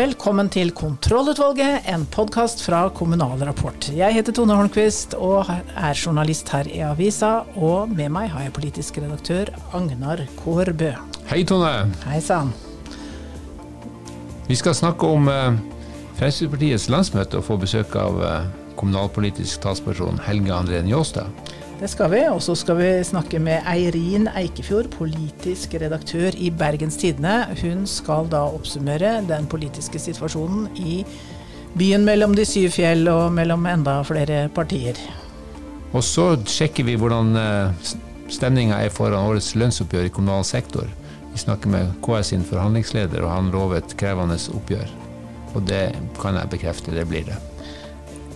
Velkommen 0.00 0.48
til 0.48 0.70
Kontrollutvalget, 0.72 1.84
en 1.92 2.06
podkast 2.08 2.62
fra 2.64 2.86
Kommunal 2.96 3.42
Rapport. 3.44 3.90
Jeg 3.92 4.14
heter 4.16 4.32
Tone 4.32 4.54
Holmquist 4.56 5.12
og 5.12 5.50
er 5.50 5.98
journalist 5.98 6.48
her 6.54 6.70
i 6.72 6.78
avisa. 6.86 7.42
Og 7.60 7.90
med 7.92 8.08
meg 8.14 8.30
har 8.32 8.46
jeg 8.46 8.54
politisk 8.56 8.96
redaktør 9.02 9.50
Agnar 9.76 10.22
Kårbø. 10.38 10.94
Hei, 11.28 11.42
Tone. 11.44 11.90
Hei 12.06 12.22
sann. 12.24 12.54
Vi 14.48 14.56
skal 14.56 14.78
snakke 14.78 15.04
om 15.04 15.28
eh, 15.28 15.60
Fremskrittspartiets 16.16 16.88
landsmøte 16.88 17.42
og 17.42 17.48
få 17.50 17.60
besøk 17.60 17.92
av 18.00 18.24
eh, 18.24 18.48
kommunalpolitisk 18.80 19.60
talsperson 19.66 20.22
Helge 20.24 20.56
André 20.62 20.80
Njåstad. 20.86 21.28
Det 21.80 21.88
skal 21.88 22.10
vi. 22.12 22.20
Og 22.28 22.42
så 22.44 22.54
skal 22.58 22.76
vi 22.76 22.88
snakke 23.08 23.38
med 23.40 23.64
Eirin 23.68 24.28
Eikefjord, 24.36 24.90
politisk 24.92 25.78
redaktør 25.80 26.36
i 26.36 26.50
Bergens 26.52 26.98
Tidende. 27.00 27.46
Hun 27.62 27.86
skal 27.88 28.28
da 28.28 28.42
oppsummere 28.52 29.14
den 29.24 29.48
politiske 29.48 29.98
situasjonen 30.02 30.68
i 30.76 31.00
byen 31.80 32.04
mellom 32.04 32.36
de 32.36 32.44
syv 32.44 32.74
fjell 32.74 33.08
og 33.08 33.30
mellom 33.32 33.64
enda 33.70 33.96
flere 34.04 34.48
partier. 34.52 35.00
Og 35.96 36.04
så 36.04 36.34
sjekker 36.44 36.84
vi 36.84 36.98
hvordan 37.00 37.32
eh, 37.40 37.92
stemninga 38.28 38.82
er 38.84 38.92
foran 38.92 39.32
årets 39.32 39.54
lønnsoppgjør 39.56 40.10
i 40.10 40.12
kommunal 40.12 40.44
sektor. 40.44 40.84
Vi 41.32 41.40
snakker 41.40 41.72
med 41.72 41.94
KS 42.04 42.34
sin 42.34 42.44
forhandlingsleder, 42.44 43.24
og 43.24 43.32
han 43.32 43.52
lovet 43.54 43.96
krevende 43.96 44.36
oppgjør. 44.52 44.92
Og 45.54 45.64
det 45.66 45.86
kan 46.20 46.36
jeg 46.36 46.52
bekrefte, 46.52 46.92
det 46.94 47.08
blir 47.08 47.24
det. 47.30 47.40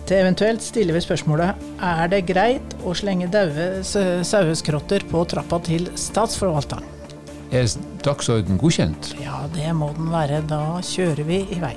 Til 0.05 0.19
eventuelt 0.21 0.61
stiller 0.61 0.93
vi 0.93 1.01
spørsmålet 1.01 1.63
er 1.81 2.09
det 2.11 2.25
greit 2.29 2.75
å 2.85 2.93
slenge 2.93 3.25
daue 3.33 3.81
saueskrotter 3.81 5.01
på 5.09 5.23
trappa 5.31 5.57
til 5.65 5.87
statsforvalteren. 5.97 6.85
Er 7.49 7.65
dagsorden 8.05 8.59
godkjent? 8.61 9.15
Ja, 9.17 9.45
det 9.55 9.71
må 9.73 9.89
den 9.97 10.11
være. 10.13 10.43
Da 10.45 10.77
kjører 10.85 11.25
vi 11.25 11.39
i 11.55 11.57
vei. 11.61 11.73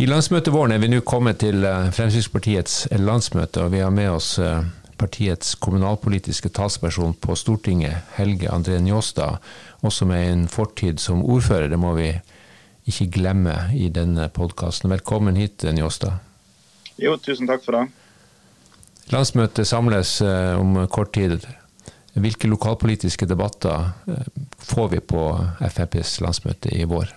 I 0.00 0.08
landsmøtet 0.08 0.52
våren 0.52 0.72
er 0.72 0.80
vi 0.80 0.88
nå 0.88 1.00
kommet 1.04 1.40
til 1.40 1.64
eh, 1.64 1.88
Fremskrittspartiets 1.92 2.86
landsmøte, 3.00 3.64
og 3.64 3.74
vi 3.74 3.82
har 3.84 3.92
med 3.92 4.08
oss 4.14 4.34
eh, 4.40 4.64
partiets 5.00 5.54
kommunalpolitiske 5.60 6.52
talsperson 6.56 7.12
på 7.20 7.36
Stortinget, 7.36 8.12
Helge 8.16 8.48
André 8.48 8.76
Njåstad, 8.80 9.40
også 9.84 10.08
med 10.08 10.24
en 10.32 10.46
fortid 10.48 11.00
som 11.00 11.24
ordfører. 11.24 11.68
Det 11.72 11.80
må 11.80 11.92
vi 11.96 12.14
ikke 12.90 13.10
glemme 13.20 13.54
i 13.76 13.88
denne 13.94 14.28
podkasten. 14.34 14.90
Velkommen 14.92 15.38
hit, 15.38 15.64
Njåstad. 15.64 16.18
Jo, 17.00 17.16
tusen 17.22 17.48
takk 17.48 17.64
for 17.64 17.78
det. 17.78 17.86
Landsmøtet 19.10 19.66
samles 19.66 20.18
eh, 20.22 20.54
om 20.58 20.76
kort 20.92 21.14
tid. 21.16 21.46
Hvilke 22.20 22.50
lokalpolitiske 22.50 23.26
debatter 23.30 23.90
eh, 24.10 24.28
får 24.58 24.92
vi 24.94 25.00
på 25.00 25.24
FrPs 25.70 26.18
landsmøte 26.24 26.74
i 26.76 26.84
vår? 26.90 27.14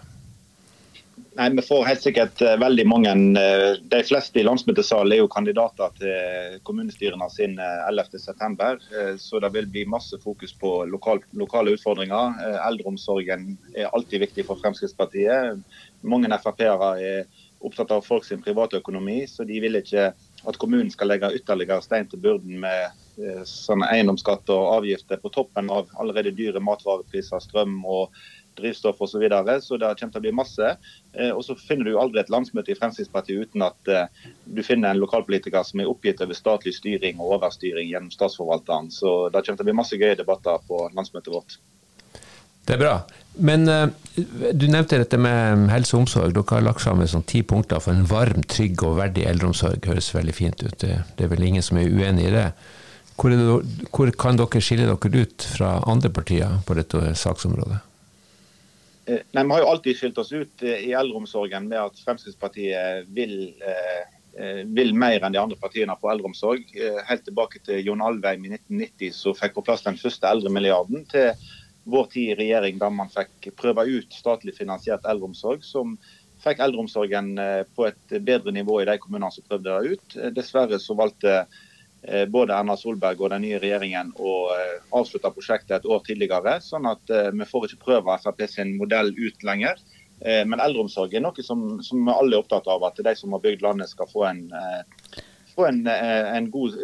Nei, 1.35 1.49
Vi 1.49 1.61
får 1.61 1.85
helt 1.85 2.01
sikkert 2.03 2.41
eh, 2.45 2.57
veldig 2.61 2.83
mange 2.85 3.13
eh, 3.41 3.77
De 3.89 4.01
fleste 4.05 4.39
i 4.39 4.45
landsmøtesalen 4.45 5.15
er 5.15 5.23
jo 5.23 5.29
kandidater 5.31 5.93
til 5.97 6.59
kommunestyrene 6.67 7.29
sine 7.33 7.69
11.9. 7.89 8.67
Eh, 8.99 9.13
så 9.21 9.41
det 9.41 9.49
vil 9.55 9.69
bli 9.71 9.87
masse 9.89 10.19
fokus 10.21 10.53
på 10.59 10.75
lokal, 10.89 11.23
lokale 11.39 11.73
utfordringer. 11.73 12.37
Eldreomsorgen 12.67 13.55
er 13.73 13.89
alltid 13.89 14.27
viktig 14.27 14.45
for 14.49 14.61
Fremskrittspartiet. 14.61 15.63
Mange 16.05 16.29
Frp-ere 16.43 16.91
er 17.01 17.49
opptatt 17.63 17.95
av 17.95 18.05
folk 18.05 18.27
sin 18.27 18.43
privatøkonomi, 18.43 19.23
så 19.31 19.45
de 19.47 19.57
vil 19.63 19.79
ikke 19.79 20.11
at 20.43 20.57
kommunen 20.59 20.91
skal 20.91 21.07
legge 21.07 21.31
ytterligere 21.37 21.81
stein 21.81 22.09
til 22.11 22.19
byrden 22.19 22.59
med 22.59 23.45
sånne 23.47 23.87
eiendomsskatt 23.93 24.49
og 24.51 24.71
avgifter 24.81 25.21
på 25.21 25.31
toppen 25.31 25.69
av 25.71 25.87
allerede 26.01 26.33
dyre 26.35 26.59
matvarepriser, 26.59 27.39
strøm 27.39 27.77
og 27.87 28.17
drivstoff 28.57 29.01
osv. 29.01 29.13
Så, 29.13 29.21
videre, 29.21 29.57
så 29.61 29.77
det 29.77 29.91
kommer 29.99 30.13
til 30.15 30.21
å 30.21 30.25
bli 30.25 30.33
masse. 30.35 30.71
Eh, 31.13 31.31
og 31.31 31.43
så 31.45 31.55
finner 31.59 31.89
du 31.89 31.99
aldri 31.99 32.21
et 32.21 32.31
landsmøte 32.33 32.73
i 32.73 32.77
Fremskrittspartiet 32.79 33.47
uten 33.47 33.65
at 33.65 33.91
eh, 33.91 34.23
du 34.45 34.63
finner 34.65 34.93
en 34.93 35.03
lokalpolitiker 35.03 35.65
som 35.67 35.83
er 35.83 35.91
oppgitt 35.91 36.23
over 36.25 36.37
statlig 36.37 36.75
styring 36.77 37.21
og 37.21 37.37
overstyring 37.37 37.91
gjennom 37.91 38.13
statsforvalteren. 38.13 38.91
Så 38.93 39.13
det 39.29 39.43
kommer 39.43 39.61
til 39.61 39.67
å 39.67 39.71
bli 39.71 39.79
masse 39.83 39.99
gøye 39.99 40.17
debatter 40.19 40.65
på 40.67 40.87
landsmøtet 40.95 41.33
vårt. 41.33 41.59
Det 42.63 42.77
er 42.77 42.79
bra. 42.79 42.93
Men 43.43 43.67
uh, 43.67 43.87
du 44.15 44.67
nevnte 44.71 45.01
dette 45.01 45.17
med 45.19 45.67
helse 45.73 45.97
og 45.97 46.05
omsorg. 46.05 46.35
Dere 46.35 46.59
har 46.59 46.63
lagt 46.63 46.83
sammen 46.85 47.09
sånn 47.11 47.25
ti 47.27 47.41
punkter 47.43 47.81
for 47.83 47.91
en 47.91 48.07
varm, 48.07 48.45
trygg 48.47 48.85
og 48.87 49.01
verdig 49.01 49.25
eldreomsorg. 49.27 49.83
Høres 49.89 50.13
veldig 50.15 50.35
fint 50.37 50.63
ut. 50.63 50.77
Det 50.79 51.25
er 51.25 51.31
vel 51.31 51.43
ingen 51.43 51.65
som 51.65 51.81
er 51.81 51.91
uenig 51.91 52.29
i 52.29 52.35
det. 52.37 52.47
Hvor, 53.19 53.29
det, 53.29 53.87
hvor 53.93 54.11
kan 54.17 54.39
dere 54.39 54.61
skille 54.63 54.87
dere 54.89 55.25
ut 55.25 55.45
fra 55.45 55.75
andre 55.89 56.09
partier 56.13 56.61
på 56.65 56.77
dette 56.77 57.13
saksområdet? 57.19 57.81
Eh, 59.05 59.19
nei, 59.31 59.43
Vi 59.43 59.51
har 59.51 59.59
jo 59.59 59.67
alltid 59.67 59.97
skilt 59.97 60.17
oss 60.17 60.31
ut 60.31 60.63
eh, 60.63 60.85
i 60.87 60.91
eldreomsorgen 60.95 61.67
med 61.67 61.79
at 61.81 61.99
Fremskrittspartiet 62.05 63.09
vil, 63.11 63.35
eh, 63.59 64.61
vil 64.63 64.93
mer 64.95 65.25
enn 65.25 65.35
de 65.35 65.41
andre 65.41 65.59
partiene 65.59 65.95
på 65.99 66.11
eldreomsorg. 66.11 66.71
Helt 67.09 67.25
tilbake 67.27 67.59
til 67.65 67.83
Jon 67.83 68.03
Alvheim 68.05 68.47
i 68.47 68.53
1990 68.55 69.11
som 69.17 69.35
fikk 69.37 69.57
på 69.57 69.65
plass 69.67 69.83
den 69.83 69.99
første 69.99 70.29
eldremilliarden 70.29 71.03
til 71.11 71.33
vår 71.83 72.07
tid 72.13 72.31
i 72.31 72.37
regjering 72.39 72.79
da 72.79 72.87
man 72.89 73.11
fikk 73.11 73.51
prøve 73.59 73.83
ut 73.89 74.15
statlig 74.15 74.55
finansiert 74.55 75.03
eldreomsorg. 75.03 75.63
som 75.67 75.97
fikk 76.43 76.59
eldreomsorgen 76.59 77.37
på 77.75 77.85
et 77.87 78.15
bedre 78.23 78.51
nivå 78.51 78.81
i 78.81 78.87
de 78.87 78.97
kommunene 78.99 79.31
som 79.31 79.45
prøvde 79.47 79.75
det 79.79 79.93
ut. 79.93 80.15
Dessverre 80.35 80.79
så 80.79 80.95
valgte 80.95 81.45
både 82.27 82.55
Erna 82.55 82.75
Solberg 82.77 83.21
og 83.21 83.31
den 83.31 83.45
nye 83.45 83.59
regjeringen 83.63 84.11
å 84.19 84.33
eh, 84.51 84.79
avslutte 84.95 85.31
prosjektet 85.31 85.77
et 85.77 85.89
år 85.89 86.01
tidligere. 86.07 86.57
Sånn 86.63 86.87
at 86.89 87.11
eh, 87.13 87.29
vi 87.31 87.47
får 87.47 87.69
ikke 87.69 87.85
prøve 87.85 88.17
Frp 88.23 88.43
sin 88.51 88.75
modell 88.79 89.13
ut 89.15 89.45
lenger. 89.47 89.79
Men 90.23 90.61
eldreomsorg 90.61 91.11
er 91.17 91.19
noe 91.19 91.43
som, 91.43 91.63
som 91.83 92.05
vi 92.05 92.13
alle 92.13 92.37
er 92.37 92.39
opptatt 92.39 92.67
av. 92.71 92.83
At 92.87 92.99
de 93.03 93.11
som 93.17 93.33
har 93.35 93.41
bygd 93.43 93.63
landet 93.65 93.89
skal 93.91 94.07
få 94.07 94.21
en, 94.29 94.37
få 95.51 95.65
en, 95.67 95.81
en, 95.89 96.45
god, 96.53 96.77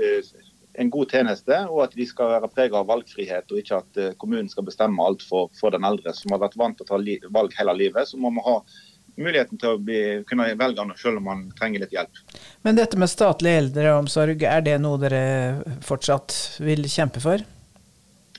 en 0.82 0.90
god, 0.92 1.14
tjeneste. 1.14 1.60
Og 1.70 1.86
at 1.86 1.96
de 1.96 2.08
skal 2.10 2.34
være 2.34 2.50
preget 2.52 2.76
av 2.76 2.90
valgfrihet, 2.90 3.54
og 3.54 3.62
ikke 3.62 3.80
at 3.80 4.02
kommunen 4.20 4.50
skal 4.52 4.68
bestemme 4.68 5.06
alt 5.06 5.24
for, 5.24 5.48
for 5.56 5.72
den 5.72 5.88
eldre 5.88 6.12
som 6.18 6.36
har 6.36 6.42
vært 6.42 6.58
vant 6.60 6.82
til 6.82 6.90
å 6.90 6.90
ta 6.90 7.30
valg 7.38 7.56
hele 7.56 7.78
livet. 7.80 8.12
Så 8.12 8.20
må 8.20 8.34
vi 8.36 8.44
ha 8.50 8.58
muligheten 9.20 9.60
til 9.60 9.76
å 9.76 9.80
bli, 9.84 10.02
kunne 10.30 10.48
velge 10.56 10.80
den 10.82 10.96
selv 11.00 11.22
om 11.22 11.30
man 11.30 11.46
trenger 11.60 11.84
litt 11.84 11.96
hjelp. 11.96 12.22
Men 12.66 12.80
dette 12.80 13.00
med 13.00 13.12
statlig 13.12 13.56
eldreomsorg, 13.62 14.44
er 14.48 14.66
det 14.66 14.78
noe 14.82 15.00
dere 15.02 15.24
fortsatt 15.86 16.36
vil 16.64 16.88
kjempe 16.90 17.24
for? 17.24 17.44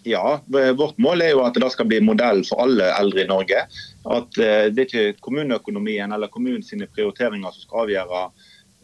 Ja, 0.02 0.40
vårt 0.76 0.98
mål 0.98 1.22
er 1.22 1.34
jo 1.34 1.42
at 1.44 1.58
det 1.60 1.68
skal 1.74 1.88
bli 1.90 2.00
modell 2.04 2.42
for 2.48 2.64
alle 2.64 2.88
eldre 2.96 3.24
i 3.24 3.28
Norge. 3.28 3.64
At 4.08 4.38
eh, 4.40 4.70
det 4.72 4.86
er 4.86 4.88
ikke 4.88 5.26
kommuneøkonomien 5.26 6.12
eller 6.12 6.32
kommunens 6.32 6.72
prioriteringer 6.94 7.52
som 7.52 7.66
skal 7.66 7.82
avgjøre 7.84 8.22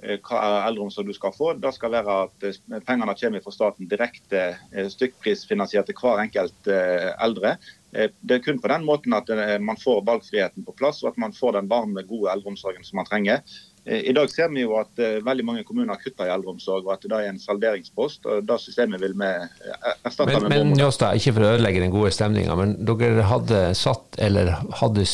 eh, 0.03 0.19
hva 0.21 0.43
eldreomsorg 0.67 1.09
du 1.09 1.17
skal 1.17 1.33
få. 1.37 1.55
Det 1.63 1.73
skal 1.77 1.95
være 1.97 2.19
at 2.27 2.49
eh, 2.51 2.61
pengene 2.85 3.17
kommer 3.17 3.45
fra 3.45 3.55
staten 3.55 3.89
direkte 3.89 4.45
stykkprisfinansiert 4.93 5.89
til 5.89 5.97
hver 6.03 6.21
enkelt 6.27 6.69
eldre. 6.69 7.57
Eh, 7.97 8.11
det 8.21 8.35
er 8.35 8.43
kun 8.45 8.59
på 8.61 8.69
den 8.69 8.85
måten 8.85 9.15
at 9.17 9.31
eh, 9.33 9.57
man 9.63 9.79
får 9.81 10.03
valgfriheten 10.07 10.67
på 10.67 10.75
plass, 10.77 11.01
og 11.05 11.15
at 11.15 11.21
man 11.21 11.33
får 11.37 11.57
den 11.57 11.71
varme, 11.71 12.05
gode 12.09 12.33
eldreomsorgen 12.33 12.85
som 12.85 13.01
man 13.01 13.09
trenger. 13.09 13.45
Eh, 13.85 14.03
I 14.11 14.15
dag 14.17 14.31
ser 14.31 14.51
vi 14.53 14.67
jo 14.67 14.75
at 14.81 15.01
veldig 15.25 15.47
mange 15.47 15.65
kommuner 15.65 16.01
kutter 16.03 16.29
i 16.29 16.35
eldreomsorg, 16.35 16.85
og 16.85 16.97
at 16.97 17.07
det 17.09 17.21
er 17.21 17.31
en 17.31 17.41
salderingspost. 17.41 18.27
og 18.27 18.43
Det 18.49 18.59
systemet 18.61 19.01
vil 19.01 19.15
vi 19.17 19.31
erstatte 19.31 20.33
men, 20.33 20.49
med 20.49 20.53
Men 20.53 20.75
Njåstad, 20.77 21.17
ikke 21.17 21.39
for 21.39 21.47
å 21.47 21.55
ødelegge 21.55 21.85
den 21.85 21.95
gode 21.95 22.13
stemninga, 22.13 22.59
men 22.59 22.77
dere 22.85 23.31
hadde 23.31 23.63
satt 23.79 24.19
eller 24.19 24.53
hadde 24.83 25.07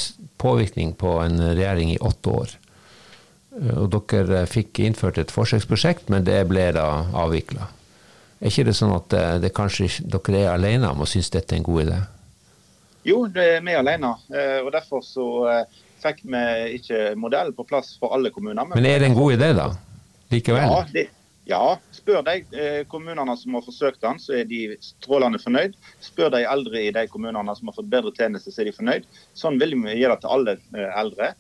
påvirkning 0.42 0.96
på 0.98 1.20
en 1.22 1.38
regjering 1.52 1.92
i 1.92 2.00
åtte 2.02 2.34
år. 2.34 2.56
Og 3.76 3.92
dere 3.92 4.46
fikk 4.48 4.80
innført 4.80 5.20
et 5.20 5.30
forsøksprosjekt, 5.30 6.08
men 6.10 6.24
det 6.26 6.40
ble 6.48 6.70
da 6.74 6.88
avvikla. 7.22 7.68
Er 8.42 8.50
ikke 8.50 8.64
det 8.66 8.74
sånn 8.74 8.96
at 8.96 9.12
det, 9.12 9.26
det 9.44 9.52
kanskje 9.54 10.02
dere 10.02 10.40
er 10.40 10.54
alene 10.56 10.90
om 10.90 11.04
å 11.04 11.06
synes 11.06 11.30
dette 11.30 11.54
er 11.54 11.60
en 11.60 11.68
god 11.68 11.84
idé? 11.84 12.00
Jo, 13.06 13.24
det 13.26 13.46
er 13.56 13.64
vi 13.66 13.74
alene. 13.74 14.14
Eh, 14.30 14.60
og 14.62 14.70
Derfor 14.74 15.02
så 15.06 15.26
eh, 15.50 15.80
fikk 16.02 16.22
vi 16.22 16.44
ikke 16.78 17.00
modellen 17.18 17.54
på 17.56 17.66
plass 17.66 17.96
for 17.98 18.14
alle 18.14 18.30
kommuner. 18.34 18.68
Men 18.74 18.86
er 18.86 19.02
det 19.02 19.10
en 19.10 19.18
god 19.18 19.34
idé, 19.38 19.50
da? 19.58 19.72
Likevel? 20.32 20.62
Ja, 20.70 20.84
det, 20.94 21.06
ja. 21.50 21.62
spør 21.92 22.22
de 22.26 22.36
eh, 22.54 22.82
kommunene 22.90 23.34
som 23.38 23.58
har 23.58 23.64
forsøkt 23.66 24.02
den, 24.04 24.22
så 24.22 24.38
er 24.38 24.46
de 24.50 24.78
strålende 24.82 25.42
fornøyd. 25.42 25.74
Spør 26.04 26.30
de 26.36 26.44
eldre 26.46 26.84
i 26.86 26.92
de 26.94 27.04
kommunene 27.10 27.56
som 27.58 27.70
har 27.70 27.78
fått 27.80 27.90
bedre 27.90 28.14
tjenester, 28.16 28.54
så 28.54 28.62
er 28.62 28.70
de 28.70 28.76
fornøyd. 28.78 29.10
Sånn 29.38 29.58
vil 29.62 29.74
vi 29.82 29.98
gjøre 29.98 30.16
det 30.16 30.24
til 30.24 30.36
alle 30.36 30.56
eldre. 31.02 31.32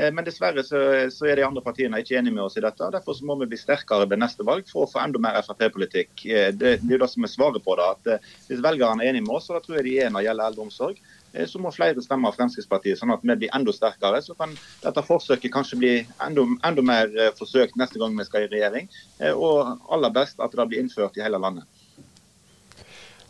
Men 0.00 0.24
dessverre 0.24 0.62
så, 0.64 0.80
så, 1.12 1.26
er 1.28 1.36
de 1.36 1.44
andre 1.44 1.62
partiene 1.64 1.98
ikke 2.00 2.16
enige 2.16 2.32
med 2.36 2.44
oss 2.46 2.56
i 2.56 2.62
dette. 2.64 2.88
Derfor 2.94 3.16
så 3.18 3.26
må 3.28 3.34
vi 3.40 3.50
bli 3.50 3.58
sterkere 3.60 4.06
ved 4.08 4.22
neste 4.22 4.46
valg 4.46 4.68
for 4.70 4.86
å 4.86 4.90
få 4.90 5.02
enda 5.02 5.20
mer 5.20 5.36
Frp-politikk. 5.44 6.12
Det, 6.24 6.44
det, 6.60 6.74
er 6.78 6.94
jo 6.94 7.00
det 7.02 7.10
som 7.12 7.26
er 7.26 7.32
svaret 7.32 7.64
på 7.66 7.76
det. 7.76 7.88
at 7.96 8.28
Hvis 8.48 8.62
velgerne 8.64 9.04
er 9.04 9.12
enige 9.12 9.26
med 9.26 9.36
oss, 9.36 9.50
og 9.50 9.58
det 9.58 9.66
tror 9.66 9.80
jeg 9.80 9.88
de 9.90 9.96
er 10.00 10.14
når 10.14 10.22
det 10.22 10.28
gjelder 10.30 10.52
eldreomsorg, 10.52 11.02
Eh, 11.32 11.46
så 11.46 11.58
må 11.58 11.70
flere 11.74 12.02
stemme 12.02 12.30
Fremskrittspartiet, 12.34 12.98
sånn 12.98 13.12
at 13.14 13.22
vi 13.22 13.36
blir 13.42 13.52
enda 13.56 13.74
sterkere. 13.74 14.22
Så 14.24 14.36
kan 14.38 14.56
dette 14.82 15.04
forsøket 15.06 15.52
kanskje 15.54 15.80
bli 15.80 15.92
enda, 16.26 16.46
enda 16.66 16.86
mer 16.86 17.12
eh, 17.14 17.32
forsøkt 17.38 17.78
neste 17.80 18.00
gang 18.02 18.16
vi 18.18 18.26
skal 18.26 18.46
i 18.46 18.50
regjering. 18.52 18.90
Eh, 19.20 19.34
og 19.34 19.76
aller 19.92 20.14
best 20.14 20.42
at 20.42 20.56
det 20.56 20.68
blir 20.70 20.82
innført 20.82 21.18
i 21.18 21.24
hele 21.24 21.40
landet. 21.42 21.68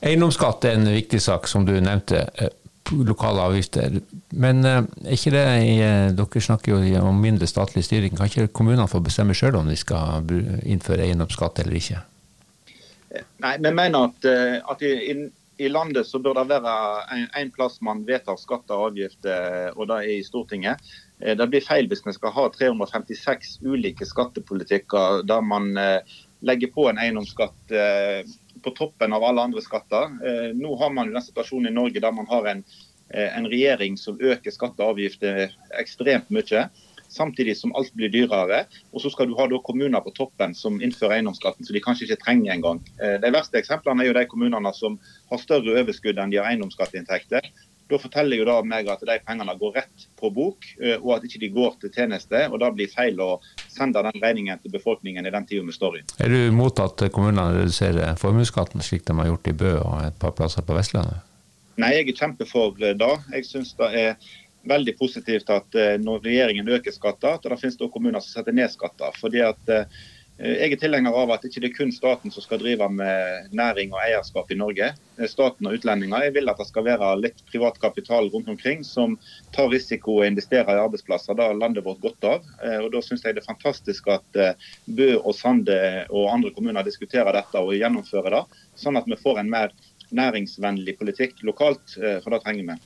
Eiendomsskatt 0.01 0.65
er 0.65 0.79
en 0.79 0.89
viktig 0.89 1.21
sak, 1.21 1.49
som 1.51 1.67
du 1.69 1.75
nevnte. 1.77 2.25
Lokale 3.07 3.43
avgifter. 3.49 4.01
Men 4.31 4.65
er 4.67 4.87
ikke 5.15 5.33
det 5.35 5.45
Dere 6.19 6.43
snakker 6.45 6.75
jo 6.75 7.03
om 7.07 7.21
mindre 7.23 7.49
statlig 7.51 7.85
styring. 7.87 8.17
Kan 8.17 8.31
ikke 8.31 8.53
kommunene 8.53 8.89
få 8.91 9.03
bestemme 9.05 9.37
sjøl 9.37 9.59
om 9.61 9.69
de 9.71 9.77
skal 9.79 10.25
innføre 10.65 11.07
eiendomsskatt 11.07 11.63
eller 11.63 11.79
ikke? 11.81 12.01
Nei, 13.43 13.55
vi 13.59 13.71
mener 13.75 14.11
at, 14.11 14.27
at 14.71 14.83
i, 14.87 15.15
i, 15.59 15.69
landet 15.69 16.07
så 16.07 16.21
bør 16.23 16.39
det 16.39 16.61
være 16.63 16.75
en, 17.17 17.25
en 17.41 17.55
plass 17.55 17.81
man 17.83 18.05
vedtar 18.07 18.39
skatter 18.39 18.77
og 18.77 18.93
avgifter, 18.93 19.73
og 19.75 19.89
det 19.91 19.97
er 19.97 20.13
i 20.15 20.21
Stortinget. 20.27 20.93
Det 21.19 21.49
blir 21.51 21.65
feil 21.65 21.91
hvis 21.91 22.05
vi 22.07 22.15
skal 22.17 22.33
ha 22.37 22.47
356 22.55 23.59
ulike 23.67 24.07
skattepolitikker 24.07 25.25
der 25.29 25.43
man 25.43 25.75
legger 26.47 26.71
på 26.73 26.87
en 26.89 27.03
eiendomsskatt 27.03 27.75
på 28.63 28.73
toppen 28.77 29.13
av 29.13 29.25
alle 29.25 29.43
andre 29.49 29.63
skatter. 29.65 30.13
Eh, 30.27 30.51
nå 30.57 30.77
har 30.81 30.93
man 30.95 31.09
jo 31.09 31.17
den 31.17 31.27
situasjonen 31.27 31.71
i 31.71 31.75
Norge 31.75 32.03
der 32.03 32.13
man 32.13 32.29
har 32.31 32.47
en, 32.51 32.65
eh, 33.11 33.37
en 33.37 33.49
regjering 33.49 33.97
som 33.99 34.21
øker 34.21 34.51
skatter 34.51 34.85
og 34.85 34.97
avgifter 34.97 35.51
ekstremt 35.81 36.31
mye. 36.31 36.69
Samtidig 37.11 37.57
som 37.57 37.75
alt 37.75 37.91
blir 37.95 38.11
dyrere. 38.13 38.67
Og 38.93 39.03
så 39.03 39.11
skal 39.11 39.27
du 39.27 39.35
ha 39.35 39.49
kommuner 39.65 40.01
på 40.01 40.15
toppen 40.15 40.55
som 40.55 40.81
innfører 40.81 41.19
eiendomsskatten, 41.19 41.67
som 41.67 41.75
de 41.75 41.83
kanskje 41.83 42.07
ikke 42.07 42.23
trenger 42.25 42.53
engang. 42.55 42.81
Eh, 43.03 43.19
de 43.19 43.33
verste 43.35 43.59
eksemplene 43.59 44.05
er 44.05 44.13
jo 44.13 44.19
de 44.19 44.27
kommunene 44.27 44.73
som 44.75 44.99
har 45.31 45.39
større 45.39 45.81
overskudd 45.83 46.19
enn 46.19 46.31
de 46.31 46.39
har 46.39 46.53
eiendomsskatteinntekter. 46.53 47.51
Da 47.91 47.99
forteller 47.99 48.39
jo 48.39 48.47
da 48.49 48.57
meg 48.67 48.89
at 48.93 49.03
de 49.07 49.17
pengene 49.27 49.55
går 49.59 49.75
rett 49.81 50.05
på 50.21 50.31
bok, 50.35 50.67
og 51.01 51.09
at 51.17 51.25
ikke 51.27 51.41
de 51.43 51.49
går 51.55 51.79
til 51.83 51.93
tjeneste. 51.95 52.45
og 52.47 52.61
Da 52.63 52.71
blir 52.75 52.91
feil 52.93 53.19
å 53.21 53.31
sende 53.67 54.03
den 54.07 54.23
regningen 54.23 54.61
til 54.63 54.75
befolkningen 54.75 55.27
i 55.27 55.33
den 55.35 55.49
tida 55.49 55.67
vi 55.67 55.75
står 55.75 55.99
i. 55.99 56.05
Er 56.23 56.31
du 56.31 56.39
imot 56.45 56.79
at 56.83 57.03
kommunene 57.15 57.63
reduserer 57.63 58.15
formuesskatten, 58.21 58.85
slik 58.87 59.07
de 59.09 59.17
har 59.19 59.33
gjort 59.33 59.51
i 59.51 59.57
Bø 59.65 59.73
og 59.81 60.05
et 60.07 60.21
par 60.23 60.37
plasser 60.39 60.67
på 60.67 60.77
Vestlandet? 60.79 61.27
Nei, 61.81 61.95
jeg 61.97 62.13
er 62.13 62.21
kjempe 62.23 62.47
for 62.47 62.77
det. 62.79 62.95
Jeg 63.35 63.49
syns 63.49 63.75
det 63.79 63.91
er 63.97 64.31
veldig 64.69 64.95
positivt 64.99 65.51
at 65.51 65.77
eh, 65.79 65.97
når 66.01 66.25
regjeringen 66.27 66.69
øker 66.77 66.93
skatter, 66.93 67.39
at 67.39 67.47
det 67.47 67.61
finnes 67.61 67.79
kommuner 67.93 68.21
som 68.21 68.41
setter 68.41 68.57
ned 68.57 68.69
skatter. 68.73 69.15
Fordi 69.17 69.41
at 69.47 69.73
eh, 69.73 69.87
Eh, 69.87 70.20
jeg 70.41 70.73
er 70.73 70.79
tilhenger 70.81 71.13
av 71.21 71.31
at 71.35 71.43
ikke 71.45 71.61
det 71.61 71.69
er 71.69 71.75
kun 71.75 71.91
staten 71.93 72.33
som 72.33 72.41
skal 72.41 72.63
drive 72.63 72.87
med 72.89 73.51
næring 73.57 73.91
og 73.93 74.01
eierskap 74.01 74.49
i 74.49 74.57
Norge. 74.57 74.87
Eh, 75.19 75.29
staten 75.29 75.69
og 75.69 75.75
utlendinger. 75.77 76.25
Jeg 76.25 76.35
vil 76.39 76.49
at 76.49 76.61
det 76.61 76.67
skal 76.71 76.87
være 76.87 77.11
litt 77.21 77.43
privat 77.51 77.77
kapital 77.83 78.31
rundt 78.33 78.49
omkring 78.49 78.81
som 78.87 79.19
tar 79.53 79.69
risiko 79.69 80.17
og 80.21 80.31
investerer 80.31 80.71
i 80.73 80.81
arbeidsplasser. 80.81 81.37
Da 81.37 81.51
har 81.51 81.59
landet 81.59 81.85
vårt 81.85 82.01
godt 82.01 82.25
av. 82.25 82.47
Eh, 82.65 82.79
og 82.81 82.89
Da 82.95 83.03
syns 83.05 83.25
jeg 83.25 83.37
det 83.37 83.43
er 83.45 83.51
fantastisk 83.51 84.09
at 84.09 84.41
Bø 84.87 85.11
og 85.19 85.35
Sande 85.37 86.07
og 86.09 86.31
andre 86.33 86.55
kommuner 86.57 86.89
diskuterer 86.89 87.37
dette 87.37 87.61
og 87.61 87.77
gjennomfører 87.77 88.39
det, 88.39 88.63
sånn 88.81 88.97
at 88.97 89.05
vi 89.07 89.21
får 89.21 89.43
en 89.43 89.51
mer 89.53 89.75
næringsvennlig 90.11 90.97
politikk 90.99 91.45
lokalt, 91.47 91.95
for 91.95 92.33
det 92.35 92.41
trenger 92.43 92.73
vi. 92.73 92.79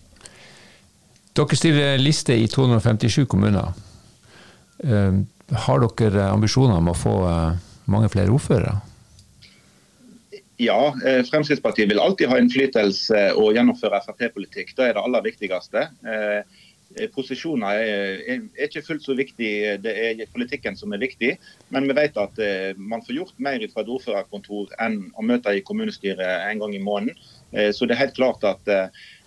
Dere 1.34 1.56
stiller 1.56 2.02
liste 2.02 2.36
i 2.36 2.46
257 2.50 3.24
kommuner. 3.30 3.72
Har 5.52 5.82
dere 5.84 6.30
ambisjoner 6.32 6.80
om 6.80 6.90
å 6.90 6.96
få 6.96 7.14
eh, 7.28 7.62
mange 7.92 8.08
flere 8.12 8.32
ordførere? 8.32 8.78
Ja, 10.62 10.94
eh, 11.04 11.20
Fremskrittspartiet 11.26 11.90
vil 11.90 12.00
alltid 12.00 12.30
ha 12.30 12.38
innflytelse 12.40 13.26
og 13.36 13.56
gjennomføre 13.56 14.00
Frp-politikk. 14.06 14.72
Det 14.76 14.86
er 14.88 14.96
det 14.96 15.02
aller 15.02 15.24
viktigste. 15.26 15.88
Eh, 16.08 16.62
posisjoner 17.10 17.80
er, 17.82 18.42
ikke 18.68 18.84
fullt 18.86 19.02
så 19.02 19.16
viktig, 19.18 19.50
det 19.82 19.92
er 19.98 20.20
politikken 20.30 20.76
som 20.78 20.94
er 20.94 21.02
viktig. 21.02 21.32
Men 21.74 21.88
vi 21.90 21.96
vet 21.96 22.14
at 22.20 22.38
man 22.78 23.02
får 23.02 23.16
gjort 23.16 23.40
mer 23.42 23.64
fra 23.72 23.82
et 23.82 23.90
ordførerkontor 23.96 24.76
enn 24.84 25.00
å 25.18 25.24
møte 25.26 25.56
i 25.58 25.64
kommunestyret 25.66 26.22
en 26.52 26.62
gang 26.62 26.76
i 26.76 26.84
måneden. 26.84 27.18
Så 27.74 27.88
det 27.88 27.96
er 27.96 28.04
helt 28.04 28.14
klart 28.14 28.46
at 28.46 28.70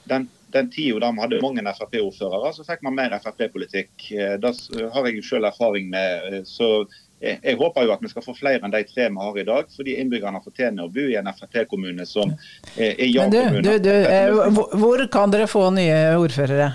den 0.08 0.30
den 0.54 0.70
tida 0.72 1.00
da 1.00 1.12
vi 1.12 1.24
hadde 1.24 1.42
mange 1.42 1.74
Frp-ordførere, 1.80 2.54
så 2.56 2.64
fikk 2.68 2.86
man 2.88 2.96
mer 2.98 3.18
Frp-politikk. 3.24 3.92
Eh, 4.16 4.38
det 4.42 4.54
har 4.94 5.10
jeg 5.10 5.26
selv 5.26 5.50
erfaring 5.52 5.92
med. 5.92 6.34
Eh, 6.34 6.42
så 6.48 6.88
jeg 7.20 7.58
håper 7.58 7.88
jo 7.88 7.94
at 7.96 8.04
vi 8.06 8.12
skal 8.12 8.22
få 8.22 8.36
flere 8.38 8.62
enn 8.62 8.74
de 8.74 8.84
tre 8.86 9.08
vi 9.10 9.24
har 9.24 9.40
i 9.42 9.46
dag, 9.48 9.72
fordi 9.74 9.96
innbyggerne 9.98 10.42
fortjener 10.44 10.86
å 10.86 10.92
bo 10.94 11.08
i 11.10 11.18
en 11.18 11.32
Frp-kommune 11.34 12.06
som 12.06 12.34
er 12.78 13.08
ja-kommune. 13.10 13.78
Eh, 13.78 14.60
hvor 14.78 15.08
kan 15.12 15.34
dere 15.34 15.50
få 15.50 15.68
nye 15.76 15.98
ordførere? 16.22 16.72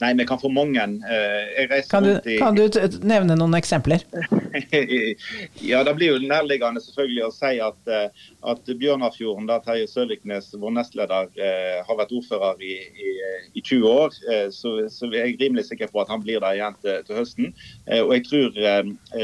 Nei, 0.00 0.14
vi 0.14 0.24
kan 0.26 0.38
få 0.40 0.48
mange. 0.48 0.80
Eh, 0.80 1.80
kan 1.90 2.02
du, 2.02 2.10
i... 2.24 2.38
kan, 2.38 2.54
du, 2.56 2.68
nevne 3.04 3.36
noen 3.36 3.54
eksempler? 3.58 4.00
ja, 5.70 5.82
Det 5.84 5.94
blir 5.98 6.14
jo 6.14 6.22
nærliggende 6.24 6.80
selvfølgelig 6.80 7.26
å 7.26 7.32
si 7.36 7.50
at, 7.60 7.90
eh, 7.92 8.30
at 8.52 8.70
Bjørnafjorden, 8.80 9.48
der 9.50 9.60
Terje 9.66 9.90
Søviknes, 9.92 10.48
vår 10.56 10.72
nestleder, 10.78 11.28
eh, 11.36 11.82
har 11.84 12.00
vært 12.00 12.14
ordfører 12.16 12.64
i, 12.64 12.78
i, 12.80 13.12
i 13.52 13.60
20 13.60 13.84
år, 13.90 14.16
så, 14.56 14.72
så, 14.88 15.10
er 15.10 15.32
jeg 15.32 15.38
rimelig 15.42 15.66
sikker 15.68 15.92
på 15.92 16.00
at 16.00 16.12
han 16.12 16.24
blir 16.24 16.40
der 16.40 16.56
igjen 16.56 16.80
til, 16.80 17.04
til 17.04 17.20
høsten. 17.20 17.52
Og 18.00 18.14
jeg 18.16 18.26
tror 18.30 18.58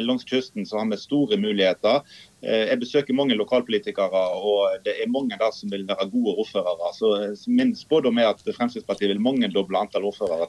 langs 0.05 0.28
kysten 0.28 0.69
så 0.69 0.82
har 0.82 0.90
vi 0.93 1.00
store 1.00 1.40
muligheter. 1.40 2.05
Eh, 2.44 2.66
jeg 2.68 2.80
besøker 2.80 3.16
mange 3.16 3.34
lokalpolitikere, 3.34 4.22
og 4.36 4.76
det 4.84 4.92
er 5.00 5.08
mange 5.10 5.38
der 5.40 5.52
som 5.56 5.72
vil 5.72 5.86
være 5.88 6.08
gode 6.12 6.34
ordførere. 6.42 6.90
Så 6.94 7.36
Min 7.48 7.76
spådom 7.76 8.18
er 8.18 8.28
at 8.28 8.42
Fremskrittspartiet 8.56 9.08
vil 9.08 9.20
mangedoble 9.20 9.78
antall 9.78 10.04
ordførere. 10.04 10.46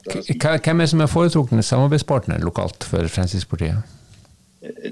Hvem 0.64 0.80
er 0.80 0.86
som 0.86 1.00
er 1.00 1.06
foretrukne 1.06 1.62
samarbeidspartner 1.62 2.44
lokalt 2.44 2.84
for 2.84 3.08
Fremskrittspartiet? 3.08 3.96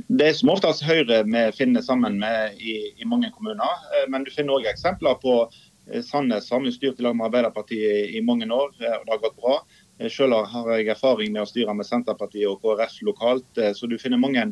Det 0.08 0.26
er 0.28 0.32
som 0.32 0.52
oftest 0.54 0.84
Høyre 0.87 1.25
vi 1.26 1.40
finner 1.58 1.82
sammen 1.82 2.20
med 2.22 2.56
i, 2.58 2.76
i 2.96 3.04
mange 3.04 3.31
kommuner. 3.37 3.87
Eh, 3.92 4.10
men 4.10 4.25
du 4.25 4.32
finner 4.32 4.56
òg 4.56 4.69
eksempler 4.70 5.19
på 5.20 5.42
eh, 5.44 6.00
Sandnes 6.02 6.49
har 6.50 6.64
vi 6.64 6.72
styrt 6.72 7.00
i 7.00 7.04
lag 7.04 7.16
med 7.19 7.28
Arbeiderpartiet 7.28 8.16
i 8.16 8.25
mange 8.25 8.49
år, 8.49 8.72
og 8.72 9.04
det 9.04 9.12
har 9.12 9.25
gått 9.26 9.37
bra. 9.37 9.60
Selv 10.12 10.34
har 10.52 10.66
jeg 10.75 10.90
erfaring 10.93 11.31
med 11.32 11.46
å 11.46 11.48
styre 11.48 11.72
med 11.72 11.87
Senterpartiet 11.88 12.50
og 12.50 12.60
KrF 12.60 12.98
lokalt, 13.06 13.60
så 13.72 13.88
du 13.88 13.94
finner 13.96 14.20
mange 14.20 14.43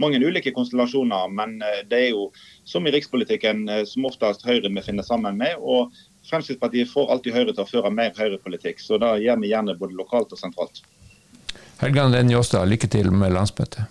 mange 0.00 0.18
ulike 0.26 0.52
konstellasjoner. 0.52 1.28
Men 1.28 1.62
eh, 1.62 1.82
det 1.88 2.00
er 2.04 2.08
jo 2.10 2.30
som 2.64 2.86
i 2.86 2.94
rikspolitikken 2.94 3.68
eh, 3.68 3.84
som 3.88 4.08
oftest 4.08 4.46
Høyre 4.46 4.72
vi 4.72 4.86
finner 4.86 5.06
sammen 5.06 5.38
med. 5.40 5.56
og 5.60 5.92
Fremskrittspartiet 6.30 6.90
får 6.90 7.12
alltid 7.12 7.36
Høyre 7.36 7.54
til 7.54 7.64
å 7.64 7.68
føre 7.68 7.92
mer 7.94 8.12
høyrepolitikk, 8.16 8.80
så 8.80 9.00
da 9.00 9.14
gjør 9.18 9.40
vi 9.40 9.52
gjerne 9.54 9.78
både 9.78 9.96
lokalt 9.98 10.32
og 10.32 10.40
sentralt. 10.40 10.82
Helgan 11.80 12.12
Lenn 12.12 12.28
Njåstad, 12.28 12.68
lykke 12.68 12.90
til 12.92 13.08
med 13.10 13.32
landsmøtet. 13.32 13.88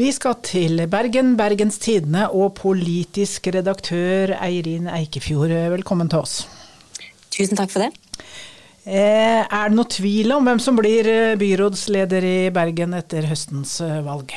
Vi 0.00 0.08
skal 0.16 0.38
til 0.40 0.80
Bergen, 0.88 1.34
Bergens 1.36 1.76
Tidende 1.82 2.22
og 2.32 2.54
politisk 2.56 3.50
redaktør 3.52 4.30
Eirin 4.38 4.86
Eikefjord. 4.88 5.52
Velkommen 5.74 6.08
til 6.08 6.22
oss. 6.22 6.36
Tusen 7.34 7.58
takk 7.58 7.68
for 7.68 7.84
det. 7.84 7.90
Eh, 8.88 9.42
er 9.44 9.68
det 9.68 9.76
noe 9.76 9.90
tvil 9.92 10.32
om 10.32 10.48
hvem 10.48 10.62
som 10.62 10.78
blir 10.78 11.04
eh, 11.10 11.34
byrådsleder 11.36 12.24
i 12.24 12.38
Bergen 12.54 12.96
etter 12.96 13.28
høstens 13.28 13.74
eh, 13.84 13.98
valg? 14.06 14.32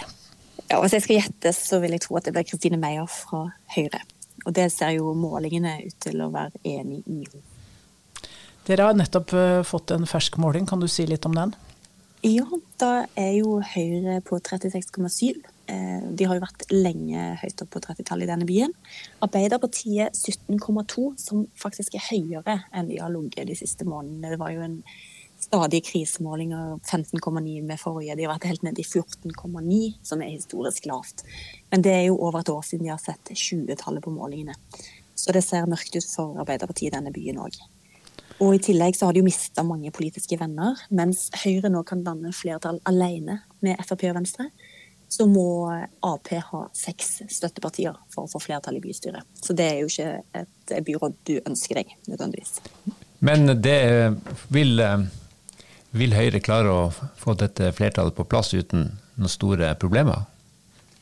Ja, 0.67 0.81
Hvis 0.81 0.97
jeg 0.97 1.05
skal 1.05 1.19
gjette, 1.21 1.55
så 1.55 1.79
vil 1.79 1.95
jeg 1.95 2.03
tro 2.03 2.19
at 2.19 2.27
det 2.27 2.35
blir 2.35 2.49
Kristine 2.49 2.81
Meyer 2.81 3.07
fra 3.07 3.45
Høyre. 3.77 4.03
Og 4.43 4.51
det 4.57 4.67
ser 4.73 4.97
jo 4.97 5.15
målingene 5.15 5.77
ut 5.85 5.95
til 6.03 6.25
å 6.25 6.31
være 6.33 6.59
enig 6.73 7.05
i. 7.07 7.21
Dere 8.67 8.89
har 8.89 8.99
nettopp 8.99 9.31
fått 9.69 9.95
en 9.95 10.09
fersk 10.11 10.41
måling, 10.43 10.67
kan 10.67 10.83
du 10.83 10.91
si 10.91 11.07
litt 11.07 11.23
om 11.29 11.39
den? 11.39 11.55
Ja, 12.23 12.47
da 12.79 12.93
er 13.19 13.33
jo 13.37 13.61
Høyre 13.63 14.19
på 14.27 14.43
36,7 14.43 15.31
Eh, 15.31 15.52
de 16.17 16.27
har 16.27 16.37
jo 16.37 16.43
vært 16.43 16.67
lenge 16.71 17.25
høyt 17.41 17.63
opp 17.65 17.71
på 17.75 17.81
30-tallet 17.83 18.27
i 18.27 18.31
denne 18.31 18.47
byen. 18.49 18.75
Arbeiderpartiet 19.25 20.15
17,2, 20.15 21.07
som 21.19 21.43
faktisk 21.59 21.97
er 21.97 22.07
høyere 22.11 22.59
enn 22.73 22.89
de 22.91 23.01
har 23.01 23.13
ligget 23.13 23.49
de 23.49 23.57
siste 23.57 23.87
månedene. 23.87 24.33
Det 24.33 24.41
var 24.41 24.53
jo 24.55 24.63
en 24.65 24.79
stadig 25.43 25.83
krisemåling 25.85 26.53
av 26.55 26.79
15,9 26.81 27.61
med 27.67 27.79
forrige. 27.81 28.15
De 28.15 28.25
har 28.25 28.35
vært 28.35 28.49
helt 28.51 28.65
nede 28.65 28.81
i 28.81 28.87
14,9, 28.87 29.79
som 30.05 30.23
er 30.23 30.33
historisk 30.33 30.87
lavt. 30.89 31.25
Men 31.71 31.83
det 31.83 31.93
er 31.93 32.05
jo 32.07 32.19
over 32.19 32.41
et 32.41 32.51
år 32.53 32.63
siden 32.65 32.87
de 32.87 32.93
har 32.93 33.01
sett 33.03 33.33
20-tallet 33.33 34.03
på 34.03 34.13
målingene. 34.13 34.55
Så 35.15 35.35
det 35.35 35.43
ser 35.45 35.69
mørkt 35.69 35.95
ut 35.95 36.09
for 36.09 36.39
Arbeiderpartiet 36.41 36.91
i 36.91 36.95
denne 36.95 37.13
byen 37.13 37.41
òg. 37.43 37.57
Og 38.41 38.55
i 38.55 38.61
tillegg 38.63 38.95
så 38.97 39.07
har 39.07 39.15
de 39.15 39.21
jo 39.21 39.27
mista 39.27 39.63
mange 39.65 39.91
politiske 39.93 40.39
venner, 40.39 40.79
mens 40.89 41.27
Høyre 41.43 41.69
nå 41.71 41.83
kan 41.87 42.01
danne 42.05 42.33
flertall 42.35 42.79
alene 42.89 43.43
med 43.63 43.79
Frp 43.85 44.07
og 44.09 44.17
Venstre 44.17 44.49
så 45.13 45.27
må 45.29 45.47
Ap 46.01 46.29
ha 46.33 46.61
seks 46.73 47.19
støttepartier 47.29 47.93
for 48.13 48.25
å 48.25 48.31
få 48.31 48.41
flertall 48.41 48.79
i 48.79 48.81
bystyret. 48.81 49.27
Så 49.37 49.53
det 49.53 49.67
er 49.69 49.81
jo 49.83 49.91
ikke 49.91 50.41
et 50.41 50.73
byråd 50.87 51.19
du 51.29 51.35
ønsker 51.43 51.81
deg, 51.81 51.93
nødvendigvis. 52.09 52.57
Men 53.23 53.53
det 53.61 53.77
vil, 54.53 54.81
vil 55.93 56.17
Høyre 56.17 56.41
klare 56.43 56.73
å 56.73 56.83
få 57.21 57.37
dette 57.37 57.69
flertallet 57.77 58.17
på 58.17 58.25
plass 58.25 58.55
uten 58.57 58.89
noen 59.13 59.31
store 59.31 59.75
problemer? 59.79 60.25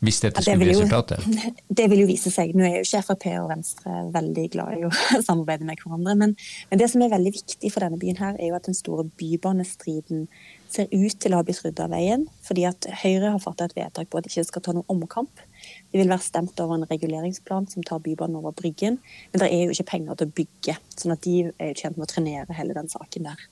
Hvis 0.02 0.18
dette 0.24 0.42
skulle 0.42 0.64
bli 0.64 0.72
resultatet? 0.74 1.26
Det 1.80 1.86
vil 1.92 2.02
jo 2.02 2.08
vise 2.10 2.32
seg. 2.34 2.56
Nå 2.58 2.66
er 2.66 2.80
jo 2.80 2.86
ikke 2.88 3.04
Frp 3.06 3.26
og 3.38 3.52
Venstre 3.52 4.00
veldig 4.16 4.46
glad 4.56 4.80
i 4.80 4.88
å 4.88 4.90
samarbeide 5.28 5.68
med 5.68 5.78
hverandre. 5.78 6.16
Men, 6.18 6.34
men, 6.72 6.82
det 6.82 6.88
som 6.90 7.04
er 7.06 7.14
veldig 7.14 7.34
viktig 7.36 7.70
for 7.70 7.86
denne 7.86 8.02
byen, 8.02 8.18
her, 8.18 8.40
er 8.40 8.50
jo 8.50 8.58
at 8.58 8.66
den 8.66 8.78
store 8.78 9.06
bybanestriden 9.22 10.26
ser 10.74 10.90
ut 10.92 11.16
til 11.20 11.34
å 11.34 11.40
ha 11.40 11.46
blitt 11.46 11.62
rydda 11.64 11.86
av 11.86 11.94
veien. 11.94 12.26
Fordi 12.46 12.66
at 12.70 12.88
Høyre 13.04 13.34
har 13.34 13.42
fattet 13.44 13.72
et 13.72 13.80
vedtak 13.82 14.10
på 14.12 14.20
at 14.20 14.28
de 14.28 14.32
ikke 14.32 14.48
skal 14.50 14.66
ta 14.66 14.76
noen 14.76 14.90
omkamp. 14.92 15.44
Det 15.92 16.00
vil 16.00 16.12
være 16.12 16.26
stemt 16.26 16.60
over 16.64 16.78
en 16.78 16.88
reguleringsplan 16.90 17.70
som 17.72 17.86
tar 17.88 18.04
Bybanen 18.04 18.40
over 18.40 18.56
Bryggen, 18.58 19.00
men 19.32 19.44
det 19.44 19.50
er 19.52 19.66
jo 19.66 19.76
ikke 19.76 19.92
penger 19.94 20.20
til 20.20 20.30
å 20.30 20.36
bygge. 20.42 20.78
sånn 20.98 21.16
at 21.16 21.26
de 21.26 21.36
er 21.52 21.76
tjent 21.78 21.98
med 21.98 22.08
å 22.08 22.14
trenere 22.14 22.58
hele 22.58 22.78
den 22.78 22.90
saken 22.92 23.30
der. 23.30 23.46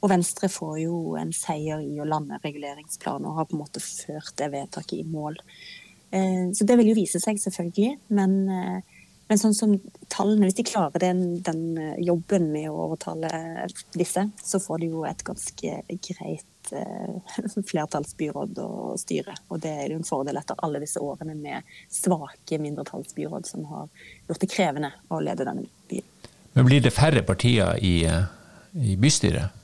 Og 0.00 0.08
Venstre 0.08 0.48
får 0.48 0.78
jo 0.86 0.96
en 1.20 1.32
seier 1.36 1.82
i 1.84 1.98
å 2.00 2.08
lande 2.08 2.38
reguleringsplanen 2.40 3.28
og 3.28 3.36
har 3.36 3.48
på 3.50 3.56
en 3.56 3.62
måte 3.66 3.82
ført 3.84 4.32
det 4.40 4.48
vedtaket 4.54 5.02
i 5.02 5.04
mål. 5.04 5.36
Eh, 6.10 6.48
så 6.56 6.64
det 6.66 6.78
vil 6.80 6.90
jo 6.90 6.96
vise 6.98 7.20
seg, 7.22 7.38
selvfølgelig. 7.38 7.98
Men, 8.08 8.48
eh, 8.48 8.89
men 9.30 9.38
sånn 9.38 9.54
som 9.54 9.74
tallene, 10.10 10.48
hvis 10.48 10.56
de 10.58 10.64
klarer 10.66 10.98
den, 10.98 11.20
den, 11.46 11.60
jobben 12.02 12.48
med 12.50 12.66
å 12.66 12.88
overtale 12.88 13.30
disse, 13.94 14.24
så 14.42 14.58
får 14.58 14.82
de 14.82 14.88
jo 14.90 15.04
et 15.06 15.22
ganske 15.22 15.76
greit 16.08 16.72
flertallsbyråd 17.70 18.58
å 18.64 18.72
styre. 18.98 19.36
Og 19.54 19.62
det 19.62 19.70
er 19.70 19.94
jo 19.94 20.00
en 20.00 20.08
fordel 20.08 20.40
etter 20.40 20.58
alle 20.66 20.82
disse 20.82 20.98
årene 20.98 21.36
med 21.38 21.70
svake 21.94 22.58
mindretallsbyråd 22.58 23.46
som 23.46 23.70
har 23.70 23.86
gjort 24.26 24.42
det 24.42 24.50
krevende 24.50 24.90
å 25.14 25.22
lede 25.22 25.46
denne 25.46 25.70
byen. 25.90 26.10
Men 26.58 26.66
blir 26.66 26.82
det 26.82 26.90
færre 26.90 27.22
partier 27.22 27.78
i, 27.86 27.94
i 28.02 28.98
bystyret? 28.98 29.54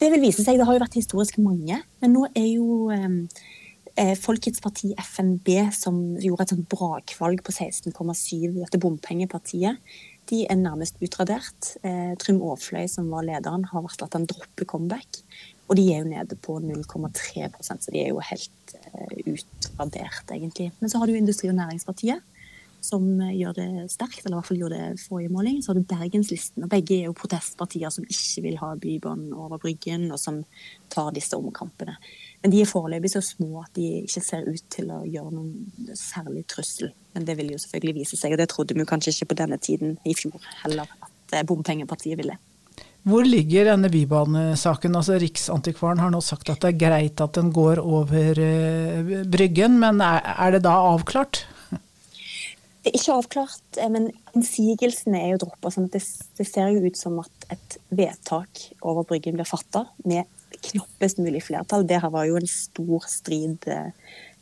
Det 0.00 0.08
vil 0.14 0.24
vise 0.24 0.40
seg. 0.40 0.56
Det 0.56 0.64
har 0.64 0.78
jo 0.78 0.80
vært 0.86 0.96
historisk 0.96 1.36
mange. 1.44 1.82
Men 2.00 2.16
nå 2.16 2.24
er 2.32 2.48
jo 2.54 2.88
eh, 2.94 3.08
Folkets 3.98 4.62
parti, 4.62 4.92
FNB, 4.96 5.48
som 5.76 5.96
gjorde 6.22 6.44
et 6.46 6.52
sånt 6.54 6.68
brakvalg 6.70 7.42
på 7.44 7.52
16,7, 7.52 8.54
dette 8.54 8.80
bompengepartiet, 8.80 9.80
de 10.30 10.44
er 10.46 10.58
nærmest 10.58 11.00
utradert. 11.02 11.74
Eh, 11.82 12.14
Trym 12.22 12.40
Aafløy, 12.46 12.86
som 12.90 13.10
var 13.10 13.26
lederen, 13.26 13.66
har 13.72 13.84
varslet 13.84 14.06
at 14.06 14.18
han 14.18 14.28
dropper 14.30 14.68
comeback. 14.68 15.22
Og 15.70 15.78
de 15.78 15.86
er 15.94 16.02
jo 16.02 16.10
nede 16.10 16.36
på 16.42 16.58
0,3% 16.62 17.84
så 17.84 17.92
de 17.94 18.00
er 18.02 18.08
jo 18.10 18.22
helt 18.26 18.72
uh, 18.74 19.12
utradert, 19.30 20.32
egentlig. 20.34 20.72
Men 20.80 20.90
så 20.90 20.98
har 20.98 21.06
du 21.06 21.14
Industri- 21.14 21.50
og 21.50 21.54
Næringspartiet, 21.54 22.24
som 22.82 23.04
gjør 23.20 23.54
det 23.54 23.68
sterkt, 23.92 24.24
eller 24.24 24.34
i 24.34 24.38
hvert 24.40 24.48
fall 24.48 24.58
gjorde 24.64 24.80
det 24.80 25.04
forrige 25.04 25.30
måling. 25.30 25.60
Så 25.62 25.70
har 25.70 25.78
du 25.78 25.86
Bergenslisten, 25.86 26.64
og 26.66 26.72
begge 26.72 26.96
er 26.96 27.06
jo 27.06 27.14
protestpartier 27.14 27.92
som 27.94 28.08
ikke 28.08 28.44
vil 28.48 28.58
ha 28.58 28.72
Bybanen 28.82 29.30
over 29.36 29.62
Bryggen, 29.62 30.08
og 30.10 30.18
som 30.18 30.42
tar 30.90 31.12
disse 31.14 31.38
omkampene. 31.38 31.94
Men 32.40 32.54
de 32.54 32.62
er 32.62 32.68
foreløpig 32.68 33.10
så 33.12 33.20
små 33.24 33.60
at 33.60 33.74
de 33.76 33.86
ikke 34.06 34.22
ser 34.24 34.46
ut 34.48 34.68
til 34.72 34.88
å 34.94 35.02
gjøre 35.04 35.32
noen 35.34 35.90
særlig 35.98 36.46
trussel. 36.48 36.94
Men 37.12 37.26
det 37.28 37.36
vil 37.36 37.52
jo 37.52 37.60
selvfølgelig 37.60 37.98
vise 37.98 38.16
seg, 38.16 38.32
og 38.32 38.40
det 38.40 38.48
trodde 38.52 38.76
vi 38.76 38.86
kanskje 38.88 39.12
ikke 39.12 39.32
på 39.32 39.40
denne 39.42 39.58
tiden 39.60 39.98
i 40.08 40.14
fjor 40.16 40.40
heller, 40.62 40.88
at 41.04 41.36
eh, 41.36 41.44
bompengepartiet 41.46 42.16
ville. 42.20 42.38
Hvor 43.08 43.24
ligger 43.24 43.70
denne 43.70 43.88
bybanesaken? 43.92 44.96
Altså 44.96 45.16
Riksantikvaren 45.20 46.02
har 46.02 46.12
nå 46.12 46.20
sagt 46.24 46.50
at 46.52 46.60
det 46.60 46.74
er 46.74 46.80
greit 46.80 47.22
at 47.24 47.36
den 47.38 47.48
går 47.52 47.80
over 47.80 48.40
uh, 48.40 49.14
Bryggen, 49.28 49.78
men 49.80 50.02
er, 50.04 50.20
er, 50.20 50.56
det 50.56 50.64
da 50.66 50.74
avklart? 50.90 51.46
Det 51.70 52.92
er 52.92 52.98
ikke 52.98 53.16
avklart, 53.16 53.64
eh, 53.80 53.88
men 53.92 54.10
innsigelsene 54.36 55.20
er 55.20 55.32
jo 55.34 55.46
droppa. 55.46 55.72
Sånn 55.72 55.88
det, 55.92 56.02
det, 56.36 56.48
ser 56.48 56.72
jo 56.74 56.84
ut 56.84 57.00
som 57.00 57.16
at 57.20 57.48
et 57.52 57.80
vedtak 57.92 58.66
over 58.80 59.08
Bryggen 59.08 59.36
blir 59.36 59.48
fatta 59.48 59.86
med 60.04 60.28
knappest 60.70 61.20
mulig 61.22 61.44
flertall. 61.46 61.86
Det 61.86 62.00
her 62.02 62.12
var 62.12 62.26
jo 62.28 62.38
en 62.40 62.50
stor 62.50 63.06
strid 63.10 63.68
uh, 63.70 63.90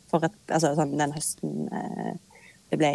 for 0.09 0.25
at 0.27 0.35
altså, 0.47 0.73
sånn, 0.77 0.97
den 0.99 1.15
høsten 1.15 1.67
uh, 1.69 2.13
det 2.69 2.77
ble 2.77 2.91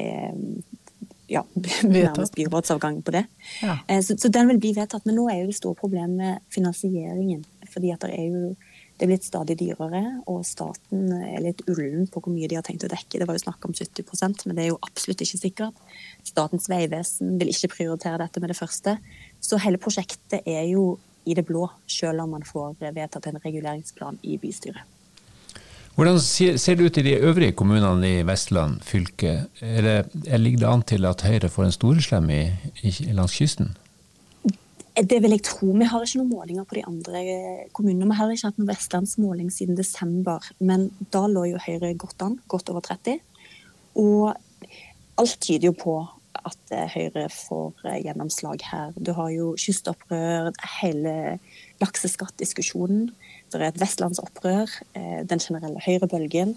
ja, 1.30 1.42
nærmest 1.82 2.34
byrådsavgang 2.36 3.02
på 3.02 3.14
det. 3.16 3.24
Ja. 3.62 3.78
Eh, 3.88 4.02
så, 4.04 4.16
så, 4.18 4.28
den 4.28 4.48
vil 4.52 4.60
bli 4.60 4.74
vedtatt. 4.76 5.06
Men 5.08 5.18
nå 5.18 5.26
er 5.30 5.42
jo 5.42 5.50
det 5.50 5.58
store 5.58 5.78
problemet 5.78 6.44
finansieringen. 6.54 7.44
fordi 7.72 7.90
at 7.90 8.06
det 8.06 8.14
er 8.14 8.30
jo 8.30 8.54
det 8.94 9.08
er 9.08 9.10
blitt 9.10 9.24
stadig 9.26 9.56
dyrere, 9.58 10.00
og 10.30 10.44
staten 10.46 11.08
er 11.16 11.40
litt 11.42 11.64
ullen 11.66 12.06
på 12.06 12.20
hvor 12.22 12.30
mye 12.30 12.46
de 12.46 12.54
har 12.54 12.62
tenkt 12.62 12.84
å 12.86 12.90
dekke. 12.92 13.18
Det 13.18 13.26
var 13.26 13.34
jo 13.34 13.42
snakk 13.42 13.66
om 13.66 13.74
70% 13.74 14.44
men 14.46 14.54
det 14.54 14.62
er 14.62 14.68
jo 14.68 14.78
absolutt 14.86 15.24
ikke 15.24 15.40
sikkert. 15.40 15.80
Statens 16.22 16.68
vegvesen 16.70 17.32
vil 17.40 17.50
ikke 17.50 17.72
prioritere 17.72 18.20
dette 18.22 18.38
med 18.38 18.52
det 18.52 18.58
første. 18.60 18.94
Så 19.42 19.58
hele 19.64 19.82
prosjektet 19.82 20.46
er 20.46 20.62
jo 20.70 20.92
i 21.24 21.34
det 21.36 21.46
blå, 21.48 21.68
selv 21.86 22.24
om 22.24 22.34
man 22.36 22.44
får 22.46 22.76
vedtatt 22.80 23.30
en 23.30 23.40
reguleringsplan 23.44 24.18
i 24.22 24.36
bystyret. 24.40 24.82
Hvordan 25.94 26.18
ser 26.18 26.74
det 26.74 26.88
ut 26.88 26.96
i 26.98 27.04
de 27.06 27.14
øvrige 27.22 27.54
kommunene 27.54 28.08
i 28.18 28.22
Vestland 28.26 28.80
fylke? 28.82 29.44
Eller 29.62 30.08
ligger 30.38 30.58
det 30.58 30.70
an 30.72 30.82
til 30.82 31.06
at 31.06 31.22
Høyre 31.22 31.48
får 31.48 31.68
en 31.68 31.76
storeslem 31.76 32.30
i, 32.34 32.40
i, 32.82 33.12
langs 33.14 33.36
kysten? 33.38 33.76
Det 34.94 35.20
vil 35.22 35.36
jeg 35.36 35.44
tro. 35.46 35.70
Vi 35.70 35.86
har 35.86 36.02
ikke 36.02 36.18
noen 36.18 36.32
målinger 36.32 36.66
på 36.66 36.78
de 36.80 36.82
andre 36.86 37.22
kommunene. 37.74 38.10
Vi 38.10 38.18
har 38.18 38.34
ikke 38.34 38.50
hatt 38.50 38.58
noen 38.58 38.72
vestlandsmåling 38.72 39.54
siden 39.54 39.78
desember, 39.78 40.42
men 40.58 40.88
da 41.14 41.28
lå 41.30 41.46
jo 41.52 41.62
Høyre 41.62 41.94
godt 41.94 42.26
an, 42.26 42.36
godt 42.50 42.74
over 42.74 42.82
30. 42.90 43.22
Og 44.02 44.34
alt 45.22 45.38
tyder 45.38 45.70
jo 45.70 45.76
på 45.78 45.96
at 46.42 46.72
eh, 46.74 46.88
Høyre 46.90 47.26
får 47.32 47.84
eh, 47.86 48.00
gjennomslag 48.04 48.62
her. 48.68 48.94
Du 48.96 49.12
har 49.16 49.30
jo 49.34 49.52
kystopprør, 49.60 50.50
hele 50.80 51.14
lakseskattdiskusjonen. 51.82 53.08
Det 53.52 53.60
er 53.60 53.68
et 53.68 53.80
vestlandsopprør, 53.80 54.72
eh, 54.98 55.20
den 55.28 55.42
generelle 55.42 55.82
høyrebølgen. 55.84 56.56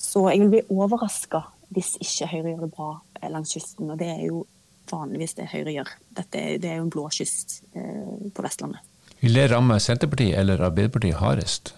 Så 0.00 0.26
jeg 0.30 0.44
vil 0.44 0.54
bli 0.54 0.62
overraska 0.72 1.44
hvis 1.70 1.94
ikke 2.02 2.30
Høyre 2.32 2.54
gjør 2.54 2.64
det 2.66 2.72
bra 2.74 2.90
langs 3.30 3.52
kysten. 3.54 3.92
Og 3.92 4.00
det 4.00 4.08
er 4.10 4.24
jo 4.26 4.44
vanligvis 4.90 5.36
det 5.38 5.50
Høyre 5.52 5.76
gjør. 5.76 5.92
Dette, 6.18 6.46
det 6.58 6.70
er 6.70 6.80
jo 6.80 6.88
en 6.88 6.94
blå 6.94 7.04
kyst 7.14 7.60
på 7.70 8.42
Vestlandet. 8.42 8.82
Vil 9.20 9.36
det 9.36 9.44
ramme 9.52 9.76
Senterpartiet 9.78 10.34
eller 10.40 10.64
Arbeiderpartiet 10.66 11.20
hardest? 11.20 11.74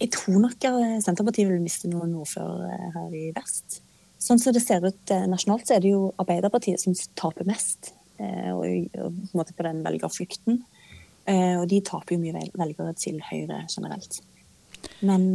Jeg 0.00 0.08
tror 0.14 0.40
nok 0.46 0.64
Senterpartiet 1.04 1.50
vil 1.50 1.60
miste 1.60 1.90
noen 1.90 2.14
ordførere 2.22 2.92
her 2.94 3.18
i 3.18 3.26
vest. 3.36 3.81
Sånn 4.22 4.38
som 4.38 4.54
det 4.54 4.62
ser 4.62 4.84
ut 4.86 5.10
eh, 5.10 5.24
nasjonalt, 5.30 5.66
så 5.66 5.76
er 5.76 5.82
det 5.82 5.90
jo 5.90 6.12
Arbeiderpartiet 6.22 6.82
som 6.82 6.94
taper 7.18 7.46
mest 7.48 7.90
eh, 8.22 8.52
og, 8.54 8.98
og, 9.02 9.48
på, 9.50 9.64
den 9.66 9.82
velgerflukten. 9.82 10.60
Eh, 11.26 11.56
og 11.58 11.66
de 11.70 11.80
taper 11.86 12.14
jo 12.14 12.22
mye 12.22 12.44
velgere 12.58 12.94
til 12.98 13.18
Høyre 13.26 13.64
generelt. 13.66 14.20
Men 15.06 15.26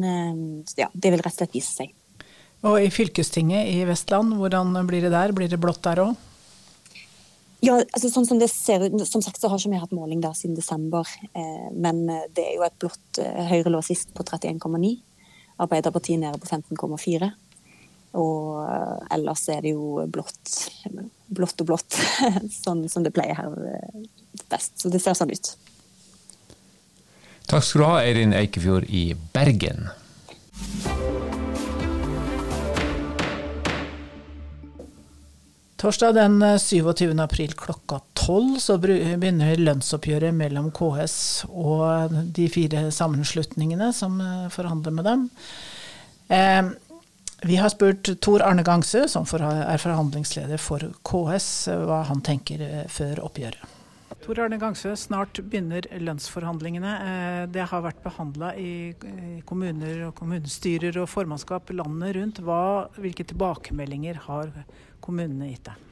ja, 0.76 0.90
det 0.92 1.12
vil 1.14 1.22
rett 1.24 1.36
og 1.36 1.40
slett 1.40 1.56
vise 1.56 1.72
seg. 1.72 1.92
Og 2.68 2.82
i 2.84 2.90
fylkestinget 2.92 3.70
i 3.72 3.84
Vestland, 3.88 4.34
hvordan 4.40 4.74
blir 4.88 5.06
det 5.06 5.12
der? 5.14 5.32
Blir 5.36 5.52
det 5.52 5.60
blått 5.62 5.84
der 5.86 6.02
òg? 6.04 6.16
Ja, 7.64 7.78
altså 7.80 8.10
sånn 8.12 8.28
Som 8.28 8.40
det 8.42 8.52
ser 8.52 8.84
ut, 8.86 9.00
som 9.08 9.24
sagt 9.26 9.40
så 9.42 9.50
har 9.50 9.60
ikke 9.60 9.72
vi 9.72 9.80
hatt 9.82 9.96
måling 9.96 10.20
der 10.24 10.36
siden 10.38 10.56
desember. 10.56 11.08
Eh, 11.32 11.68
men 11.76 12.06
det 12.08 12.44
er 12.44 12.56
jo 12.56 12.68
et 12.68 12.80
blått 12.80 13.22
Høyre 13.52 13.74
lå 13.74 13.84
sist 13.84 14.16
på 14.16 14.24
31,9. 14.28 14.96
Arbeiderpartiet 15.64 16.24
nede 16.24 16.40
på 16.40 16.48
15,4. 16.48 17.32
Og 18.18 18.64
eh, 18.66 19.14
ellers 19.18 19.46
er 19.54 19.62
det 19.66 19.76
jo 19.76 20.02
blått, 20.10 20.54
blått 21.28 21.64
og 21.64 21.70
blått, 21.70 22.00
sånn 22.64 22.88
som 22.90 23.06
det 23.06 23.14
pleier 23.16 23.38
her 23.38 23.54
best. 24.50 24.74
Eh, 24.74 24.82
Så 24.82 24.94
det 24.94 25.04
ser 25.04 25.18
sånn 25.18 25.34
ut. 25.34 25.54
Takk 27.48 27.64
skal 27.64 27.82
du 27.82 27.88
ha, 27.88 28.00
Eirin 28.04 28.36
Eikefjord 28.36 28.90
i 28.92 29.12
Bergen. 29.36 29.88
Torsdag 35.78 36.18
den 36.18 36.42
27. 36.42 37.06
Eh, 37.06 37.22
april 37.22 37.54
klokka 37.54 38.02
tolv 38.18 38.58
så 38.60 38.80
begynner 38.82 39.62
lønnsoppgjøret 39.62 40.34
mellom 40.36 40.72
KS 40.76 41.46
og 41.48 42.18
de 42.36 42.50
fire 42.52 42.88
sammenslutningene 42.92 43.94
som 43.96 44.18
forhandler 44.52 44.98
med 44.98 45.08
dem. 45.08 45.30
Vi 47.46 47.56
har 47.56 47.70
spurt 47.70 48.10
Tor 48.22 48.42
Arne 48.42 48.64
Gangsø, 48.66 49.04
som 49.08 49.28
er 49.30 49.78
forhandlingsleder 49.78 50.58
for 50.58 50.82
KS, 51.06 51.50
hva 51.86 52.02
han 52.10 52.24
tenker 52.26 52.64
eh, 52.66 52.86
før 52.90 53.22
oppgjøret. 53.28 53.76
Tor 54.24 54.40
Arne 54.42 54.58
Gangsø, 54.58 54.96
snart 54.98 55.38
begynner 55.46 55.86
lønnsforhandlingene. 56.02 56.94
Eh, 56.98 57.44
det 57.54 57.68
har 57.70 57.84
vært 57.86 58.02
behandla 58.02 58.56
i 58.58 58.96
kommuner 59.46 60.08
og 60.08 60.16
kommunestyrer 60.18 60.98
og 61.04 61.12
formannskap 61.12 61.70
landet 61.78 62.18
rundt. 62.18 62.42
Hva, 62.42 62.88
hvilke 62.98 63.28
tilbakemeldinger 63.30 64.24
har 64.26 64.50
kommunene 65.06 65.52
gitt 65.52 65.70
deg? 65.70 65.84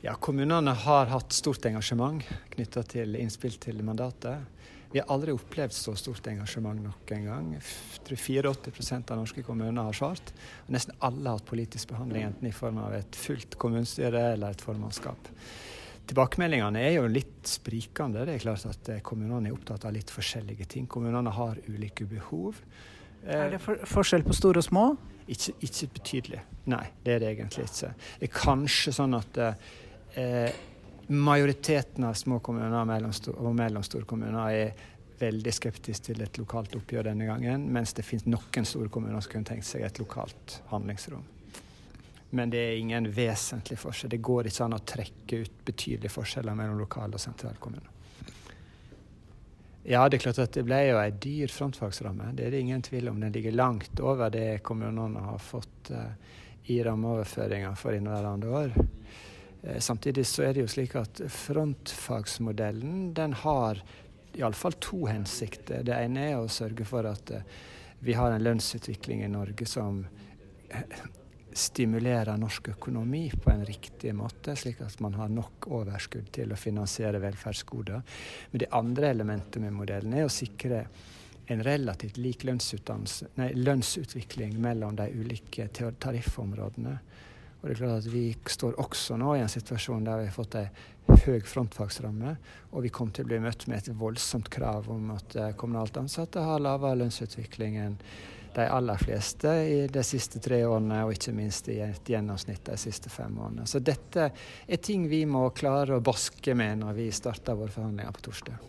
Ja, 0.00 0.14
Kommunene 0.14 0.72
har 0.86 1.08
hatt 1.10 1.34
stort 1.34 1.64
engasjement 1.66 2.22
knytta 2.54 2.84
til 2.86 3.16
innspill 3.18 3.56
til 3.60 3.82
mandatet. 3.84 4.46
Vi 4.92 5.00
har 5.02 5.10
aldri 5.12 5.34
opplevd 5.36 5.74
så 5.76 5.92
stort 6.00 6.26
engasjement 6.30 6.80
nok 6.80 7.10
en 7.12 7.26
gang. 7.28 7.48
Jeg 7.58 8.04
tror 8.06 8.20
84 8.24 9.00
av 9.12 9.18
norske 9.18 9.44
kommuner 9.44 9.84
har 9.84 9.96
svart. 9.96 10.32
Og 10.64 10.72
nesten 10.72 10.96
alle 11.04 11.28
har 11.28 11.36
hatt 11.36 11.48
politisk 11.48 11.90
behandling, 11.92 12.24
enten 12.30 12.48
i 12.48 12.54
form 12.56 12.80
av 12.80 12.94
et 12.96 13.18
fullt 13.18 13.58
kommunestyre 13.60 14.30
eller 14.32 14.56
et 14.56 14.64
formannskap. 14.64 15.28
Tilbakemeldingene 16.08 16.80
er 16.80 16.94
jo 16.96 17.08
litt 17.12 17.44
sprikende. 17.48 18.24
Det 18.24 18.38
er 18.38 18.46
klart 18.46 18.64
at 18.70 18.88
eh, 18.94 19.02
Kommunene 19.04 19.50
er 19.50 19.56
opptatt 19.56 19.84
av 19.84 19.92
litt 19.92 20.08
forskjellige 20.08 20.64
ting. 20.72 20.86
Kommunene 20.88 21.34
har 21.36 21.60
ulike 21.68 22.08
behov. 22.08 22.56
Er 23.28 23.52
det 23.52 23.60
for 23.60 23.82
forskjell 23.90 24.24
på 24.24 24.36
store 24.36 24.62
og 24.62 24.68
små? 24.70 24.86
Ikke, 25.28 25.52
ikke, 25.66 25.90
betydelig. 25.98 26.40
Nei, 26.72 26.86
det 27.04 27.12
er 27.12 27.20
det 27.20 27.32
egentlig 27.34 27.66
ikke. 27.68 27.92
Det 28.22 28.30
er 28.30 28.32
kanskje 28.32 28.94
sånn 28.96 29.18
at 29.18 29.40
eh, 29.44 30.56
majoriteten 31.08 32.04
av 32.04 32.14
små 32.14 32.38
kommuner 32.44 32.78
og 32.78 33.54
mellomstore 33.56 34.06
kommuner 34.08 34.52
er 34.52 34.86
veldig 35.18 35.52
skeptisk 35.54 36.10
til 36.10 36.22
et 36.22 36.38
lokalt 36.38 36.76
oppgjør 36.78 37.08
denne 37.10 37.26
gangen, 37.26 37.66
mens 37.74 37.94
det 37.96 38.04
finnes 38.06 38.28
noen 38.28 38.68
store 38.68 38.90
kommuner 38.92 39.20
som 39.20 39.32
kunne 39.32 39.48
tenkt 39.48 39.66
seg 39.66 39.82
et 39.86 39.98
lokalt 39.98 40.60
handlingsrom. 40.70 41.24
Men 42.30 42.50
det 42.52 42.60
er 42.60 42.76
ingen 42.76 43.08
vesentlig 43.14 43.78
forskjell. 43.80 44.12
Det 44.12 44.20
går 44.24 44.50
ikke 44.50 44.66
an 44.66 44.76
å 44.76 44.82
trekke 44.84 45.44
ut 45.44 45.62
betydelige 45.64 46.12
forskjeller 46.12 46.56
mellom 46.58 46.82
lokal 46.82 47.16
og 47.16 47.22
sentrale 47.22 47.56
kommuner. 47.60 47.94
Ja, 49.88 50.02
det 50.04 50.18
er 50.18 50.26
klart 50.26 50.42
at 50.42 50.52
det 50.52 50.66
ble 50.68 50.82
jo 50.90 50.98
ei 51.00 51.08
dyr 51.16 51.48
frontfagsramme. 51.48 52.34
Det 52.36 52.44
er 52.44 52.52
det 52.52 52.60
ingen 52.60 52.82
tvil 52.84 53.08
om. 53.08 53.22
Den 53.22 53.32
ligger 53.32 53.56
langt 53.56 54.02
over 54.04 54.28
det 54.28 54.60
kommunene 54.66 55.22
har 55.24 55.40
fått 55.40 55.88
uh, 55.96 56.10
i 56.68 56.82
rammeoverføringer 56.84 57.78
for 57.80 57.96
inneværende 57.96 58.50
år. 58.52 58.74
Uh, 59.68 59.78
samtidig 59.78 60.26
så 60.26 60.48
er 60.48 60.56
det 60.56 60.64
jo 60.64 60.72
slik 60.72 60.96
at 60.98 61.22
frontfagsmodellen 61.28 63.12
den 63.14 63.36
har 63.44 63.82
iallfall 64.38 64.76
to 64.80 65.04
hensikter. 65.06 65.84
Det 65.86 65.96
ene 65.96 66.30
er 66.32 66.40
å 66.40 66.48
sørge 66.52 66.88
for 66.88 67.06
at 67.08 67.34
uh, 67.36 67.44
vi 68.00 68.16
har 68.16 68.32
en 68.32 68.44
lønnsutvikling 68.44 69.24
i 69.26 69.30
Norge 69.32 69.66
som 69.66 70.04
stimulere 71.58 72.36
norsk 72.38 72.68
økonomi 72.68 73.30
på 73.42 73.50
en 73.50 73.64
riktig 73.66 74.12
måte, 74.14 74.54
slik 74.56 74.80
at 74.84 75.00
man 75.00 75.16
har 75.18 75.30
nok 75.32 75.66
overskudd 75.74 76.30
til 76.34 76.52
å 76.52 76.58
finansiere 76.58 77.20
velferdsgoder. 77.22 78.02
Men 78.52 78.62
det 78.62 78.70
andre 78.76 79.10
elementet 79.10 79.62
med 79.62 79.74
modellen 79.74 80.14
er 80.14 80.28
å 80.28 80.32
sikre 80.32 80.84
en 81.48 81.64
relativt 81.64 82.18
lik 82.20 82.44
nei, 82.44 83.52
lønnsutvikling 83.56 84.58
mellom 84.60 84.96
de 84.96 85.08
ulike 85.16 85.68
tariffområdene. 85.72 86.98
Og 87.58 87.66
det 87.66 87.74
er 87.74 87.80
klart 87.80 88.06
at 88.06 88.12
Vi 88.12 88.24
står 88.46 88.78
også 88.78 89.18
nå 89.18 89.34
i 89.34 89.42
en 89.42 89.50
situasjon 89.50 90.06
der 90.06 90.22
vi 90.22 90.30
har 90.30 90.34
fått 90.36 90.54
en 90.60 90.70
høy 91.08 91.40
frontfagsramme, 91.40 92.34
og 92.70 92.84
vi 92.84 92.90
kommer 92.94 93.16
til 93.16 93.26
å 93.26 93.30
bli 93.30 93.38
møtt 93.42 93.66
med 93.66 93.80
et 93.80 93.94
voldsomt 93.98 94.50
krav 94.52 94.90
om 94.92 95.14
at 95.14 95.36
eh, 95.36 95.54
kommunalt 95.58 95.96
ansatte 95.96 96.42
har 96.44 96.60
lavere 96.62 97.00
lønnsutvikling 97.02 97.78
enn 97.80 97.96
de 98.54 98.66
aller 98.66 99.00
fleste 99.00 99.48
i 99.48 99.80
de 99.92 100.02
siste 100.06 100.40
tre 100.42 100.60
årene, 100.66 101.02
og 101.06 101.14
ikke 101.14 101.34
minst 101.36 101.68
i 101.70 101.78
et 101.84 102.10
gjennomsnitt 102.10 102.64
de 102.66 102.76
siste 102.80 103.10
fem 103.12 103.36
årene. 103.38 103.66
Så 103.68 103.80
dette 103.84 104.30
er 104.32 104.82
ting 104.82 105.06
vi 105.10 105.24
må 105.28 105.48
klare 105.56 105.98
å 105.98 106.04
baske 106.04 106.54
med 106.58 106.82
når 106.82 106.96
vi 106.96 107.10
starter 107.14 107.58
våre 107.58 107.74
forhandlinger 107.74 108.16
på 108.16 108.24
torsdag. 108.28 108.64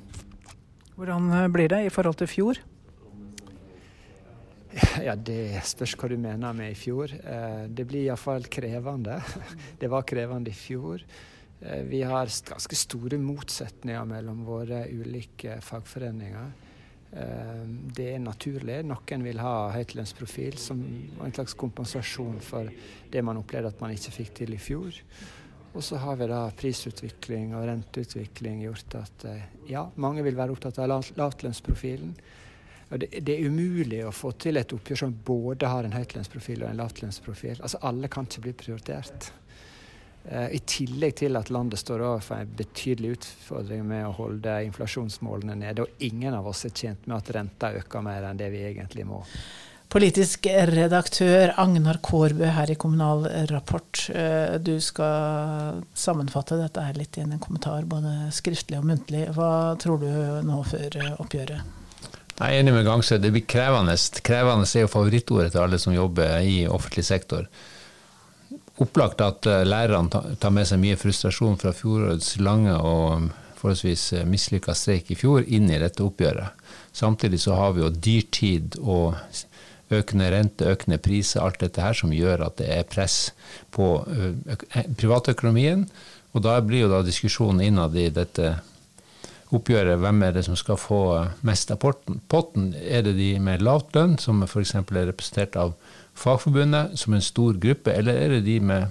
Hvordan 0.99 1.31
eh, 1.35 1.47
blir 1.53 1.71
det 1.71 1.85
i 1.85 1.93
forhold 1.93 2.19
til 2.21 2.31
fjor? 2.31 2.61
Ja, 5.07 5.15
Det 5.15 5.61
spørs 5.67 5.95
hva 5.97 6.09
du 6.11 6.17
mener 6.21 6.55
med 6.55 6.73
i 6.73 6.77
fjor. 6.77 7.13
Eh, 7.13 7.65
det 7.67 7.85
blir 7.89 8.05
iallfall 8.05 8.47
krevende. 8.51 9.19
Det 9.81 9.89
var 9.89 10.07
krevende 10.07 10.51
i 10.51 10.57
fjor. 10.57 11.03
Eh, 11.61 11.83
vi 11.89 12.03
har 12.05 12.29
ganske 12.49 12.77
store 12.77 13.19
motsetninger 13.21 14.05
mellom 14.05 14.43
våre 14.47 14.85
ulike 14.91 15.59
fagforeninger. 15.65 16.51
Eh, 17.09 17.65
det 17.97 18.11
er 18.13 18.21
naturlig. 18.21 18.83
Noen 18.85 19.25
vil 19.25 19.41
ha 19.41 19.71
høytlønnsprofil 19.73 20.59
som 20.61 20.85
en 21.25 21.35
slags 21.35 21.57
kompensasjon 21.57 22.39
for 22.45 22.69
det 23.09 23.25
man 23.25 23.41
opplevde 23.41 23.73
at 23.73 23.81
man 23.81 23.95
ikke 23.95 24.17
fikk 24.21 24.33
til 24.43 24.53
i 24.53 24.61
fjor. 24.61 25.01
Og 25.69 25.83
så 25.85 25.99
har 26.01 26.15
vi 26.17 26.25
da 26.29 26.47
prisutvikling 26.57 27.51
og 27.53 27.67
renteutvikling 27.69 28.63
gjort 28.63 28.95
at 28.97 29.25
ja, 29.69 29.83
mange 30.01 30.23
vil 30.25 30.37
være 30.37 30.55
opptatt 30.55 30.79
av 30.81 30.89
lavtlønnsprofilen. 30.89 32.15
Det, 32.89 33.09
det, 33.21 33.35
er 33.35 33.45
umulig 33.45 33.99
å 34.07 34.13
få 34.15 34.31
til 34.41 34.57
et 34.57 34.71
oppgjør 34.73 35.03
som 35.03 35.11
både 35.25 35.69
har 35.69 35.85
en 35.85 35.93
høytlønnsprofil 35.93 36.63
og 36.63 36.71
en 36.71 36.79
lavtlønnsprofil. 36.81 37.59
Altså 37.61 37.81
alle 37.85 38.09
kan 38.09 38.25
ikke 38.25 38.47
bli 38.47 38.55
prioritert. 38.63 39.29
Eh, 40.25 40.55
I 40.57 40.59
tillegg 40.65 41.15
til 41.21 41.37
at 41.37 41.51
landet 41.53 41.81
står 41.81 42.01
overfor 42.01 42.41
en 42.41 42.57
betydelig 42.57 43.15
utfordring 43.19 43.85
med 43.87 44.07
å 44.07 44.15
holde 44.17 44.57
inflasjonsmålene 44.71 45.59
nede. 45.61 45.85
Og 45.85 46.05
ingen 46.09 46.33
av 46.33 46.49
oss 46.49 46.65
er 46.65 46.73
tjent 46.73 47.05
med 47.05 47.19
at 47.21 47.33
renta 47.37 47.73
øker 47.77 48.05
mer 48.05 48.25
enn 48.29 48.41
det 48.41 48.49
vi 48.53 48.65
egentlig 48.71 49.05
må. 49.09 49.23
Politisk 49.89 50.45
redaktør 50.69 51.55
Agnar 51.57 51.97
Kårbø 52.05 52.45
her 52.53 52.69
i 52.69 52.77
Kommunal 52.77 53.25
Rapport. 53.49 54.03
Eh, 54.13 54.59
du 54.61 54.75
skal 54.81 55.81
sammenfatte 55.97 56.57
dette 56.57 56.89
her 56.89 56.97
litt 56.97 57.17
i 57.17 57.25
en 57.25 57.37
kommentar, 57.41 57.85
både 57.89 58.31
skriftlig 58.33 58.81
og 58.81 58.85
muntlig. 58.91 59.27
Hva 59.37 59.75
tror 59.81 60.01
du 60.01 60.09
nå 60.45 60.61
før 60.73 61.03
oppgjøret? 61.17 61.78
Jeg 62.39 62.55
er 62.55 62.61
enig 62.61 62.71
med 62.71 62.85
Gangsø. 62.87 63.17
Det 63.19 63.33
blir 63.35 63.43
krevende. 63.43 63.97
Krevende 64.23 64.67
er 64.69 64.85
jo 64.85 64.91
favorittordet 64.91 65.51
til 65.51 65.63
alle 65.65 65.79
som 65.81 65.93
jobber 65.93 66.39
i 66.39 66.63
offentlig 66.67 67.03
sektor 67.07 67.49
opplagt 68.83 69.21
at 69.23 69.47
eh, 69.49 69.65
lærerne 69.67 70.35
tar 70.39 70.53
med 70.55 70.67
seg 70.67 70.81
mye 70.81 70.97
frustrasjon 70.99 71.59
fra 71.59 71.73
fjorårets 71.75 72.37
lange 72.43 72.75
og 72.75 73.29
forholdsvis 73.59 74.05
eh, 74.15 74.27
mislykka 74.27 74.75
streik 74.77 75.11
i 75.11 75.17
fjor 75.19 75.47
inn 75.47 75.69
i 75.71 75.79
dette 75.81 76.03
oppgjøret. 76.05 76.55
Samtidig 76.95 77.41
så 77.43 77.57
har 77.59 77.75
vi 77.75 77.83
jo 77.83 77.91
dyrtid 77.91 78.79
og 78.79 79.17
økende 79.93 80.29
rente, 80.31 80.69
økende 80.69 80.99
priser, 81.01 81.41
alt 81.43 81.59
dette 81.63 81.83
her 81.83 81.97
som 81.97 82.13
gjør 82.13 82.45
at 82.45 82.59
det 82.61 82.69
er 82.71 82.87
press 82.89 83.31
på 83.73 83.87
privatøkonomien. 84.99 85.87
Og 86.37 86.43
da 86.45 86.59
blir 86.61 86.85
jo 86.85 86.91
da 86.91 86.99
diskusjonen 87.01 87.63
innad 87.65 87.97
i 87.97 88.11
dette 88.13 88.51
oppgjøret 89.55 89.99
hvem 90.01 90.23
er 90.25 90.35
det 90.35 90.43
som 90.45 90.57
skal 90.59 90.77
få 90.79 91.01
mest 91.45 91.71
av 91.73 91.79
potten. 91.81 92.71
Er 92.77 93.03
det 93.07 93.15
de 93.17 93.31
med 93.41 93.63
lavt 93.65 93.95
lønn, 93.97 94.17
som 94.21 94.43
f.eks. 94.45 94.75
er 94.77 95.09
representert 95.09 95.57
av 95.59 95.75
Fagforbundet 96.19 96.97
som 96.99 97.15
en 97.15 97.23
stor 97.23 97.55
gruppe, 97.61 97.93
eller 97.95 98.17
er 98.19 98.33
det 98.35 98.41
de 98.47 98.57
med 98.59 98.89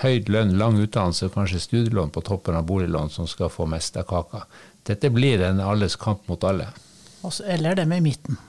høy 0.00 0.22
lønn, 0.32 0.56
lang 0.58 0.78
utdannelse 0.80 1.28
og 1.28 1.34
kanskje 1.36 1.60
studielån 1.62 2.14
på 2.14 2.22
toppen 2.26 2.56
av 2.58 2.64
boliglån 2.66 3.12
som 3.12 3.28
skal 3.30 3.52
få 3.52 3.68
mest 3.70 3.98
av 4.00 4.08
kaka? 4.08 4.46
Dette 4.88 5.12
blir 5.14 5.44
en 5.46 5.60
alles 5.62 5.98
kamp 6.00 6.24
mot 6.30 6.42
alle. 6.48 6.70
Også, 7.22 7.44
eller 7.46 7.76
dem 7.78 7.92
i 7.94 8.00
midten. 8.02 8.40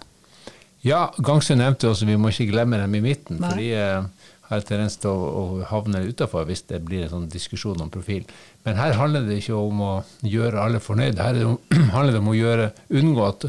Ja, 0.84 1.14
Gangsø 1.24 1.56
nevnte 1.56 1.92
også, 1.92 2.08
vi 2.10 2.18
må 2.20 2.32
ikke 2.34 2.50
glemme 2.50 2.80
dem 2.82 2.96
i 2.98 3.04
midten. 3.04 3.38
Nei. 3.40 3.52
for 3.54 4.10
har 4.50 4.66
tendens 4.68 4.98
til 5.02 5.12
å, 5.12 5.30
å 5.40 5.46
havne 5.70 6.04
utafor 6.04 6.46
hvis 6.50 6.66
det 6.70 6.82
blir 6.86 7.06
en 7.06 7.14
sånn 7.14 7.30
diskusjon 7.32 7.82
om 7.84 7.92
profil. 7.94 8.26
Men 8.68 8.80
her 8.80 8.98
handler 9.00 9.26
det 9.28 9.40
ikke 9.40 9.58
om 9.58 9.82
å 9.86 9.94
gjøre 10.28 10.62
alle 10.62 10.84
fornøyd. 10.84 11.22
Her 11.24 11.40
handler 11.96 12.12
det 12.12 12.22
om 12.22 12.32
å 12.34 12.38
gjøre, 12.38 12.70
unngå 13.00 13.26
at 13.28 13.48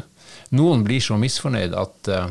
noen 0.55 0.85
blir 0.87 1.03
så 1.03 1.19
misfornøyd 1.21 1.75
at 1.79 2.11
uh, 2.15 2.31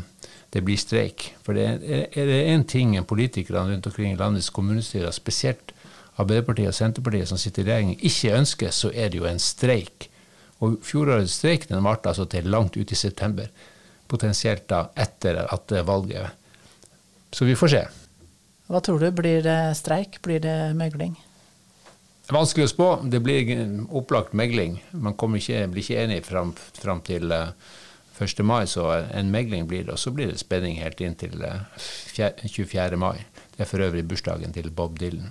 det 0.53 0.63
blir 0.65 0.79
streik. 0.79 1.31
For 1.43 1.57
det 1.57 1.67
er, 1.81 2.07
er 2.13 2.29
det 2.29 2.41
én 2.53 2.65
ting 2.69 2.95
politikerne 3.09 3.73
rundt 3.73 3.89
omkring 3.89 4.13
i 4.13 4.19
landets 4.19 4.51
kommunestyrer, 4.53 5.11
spesielt 5.15 5.73
Arbeiderpartiet 6.21 6.69
og 6.69 6.77
Senterpartiet 6.77 7.29
som 7.29 7.39
sitter 7.41 7.63
i 7.63 7.71
regjering, 7.71 7.95
ikke 8.05 8.35
ønsker, 8.37 8.73
så 8.75 8.91
er 8.93 9.09
det 9.09 9.17
jo 9.17 9.25
en 9.25 9.41
streik. 9.41 10.11
Og 10.61 10.77
fjorårets 10.85 11.39
streik 11.39 11.65
den 11.71 11.83
varte 11.83 12.11
altså 12.11 12.27
til 12.29 12.45
langt 12.53 12.77
ut 12.77 12.91
i 12.93 12.97
september. 12.97 13.49
Potensielt 14.07 14.67
da 14.69 14.85
etter 14.99 15.41
at 15.43 15.73
valget 15.87 16.39
Så 17.33 17.45
vi 17.45 17.55
får 17.57 17.67
se. 17.73 17.81
Hva 18.73 18.79
tror 18.81 19.03
du? 19.03 19.11
Blir 19.13 19.43
det 19.45 19.75
streik? 19.77 20.15
Blir 20.25 20.39
det 20.41 20.73
megling? 20.73 21.13
Vanskelig 22.33 22.65
å 22.65 22.71
spå. 22.71 22.87
Det 23.05 23.19
blir 23.21 23.51
opplagt 23.93 24.33
megling. 24.33 24.79
Man 24.97 25.13
ikke, 25.13 25.67
blir 25.69 25.83
ikke 25.83 25.99
enig 26.01 26.23
fram, 26.25 26.55
fram 26.81 27.03
til 27.05 27.29
uh, 27.29 27.51
1. 28.17 28.41
mai, 28.41 28.63
så 28.65 28.87
en 29.13 29.29
megling 29.29 29.67
blir 29.69 29.85
det. 29.85 29.93
Og 29.93 30.01
så 30.01 30.09
blir 30.09 30.31
det 30.31 30.41
spenning 30.41 30.81
helt 30.81 31.05
inn 31.05 31.13
til 31.13 31.37
24. 31.37 32.81
Eh, 32.81 32.97
mai. 32.97 33.21
Det 33.53 33.61
er 33.61 33.69
for 33.69 33.85
øvrig 33.85 34.07
bursdagen 34.09 34.57
til 34.57 34.73
Bob 34.73 34.97
Dylan. 34.97 35.29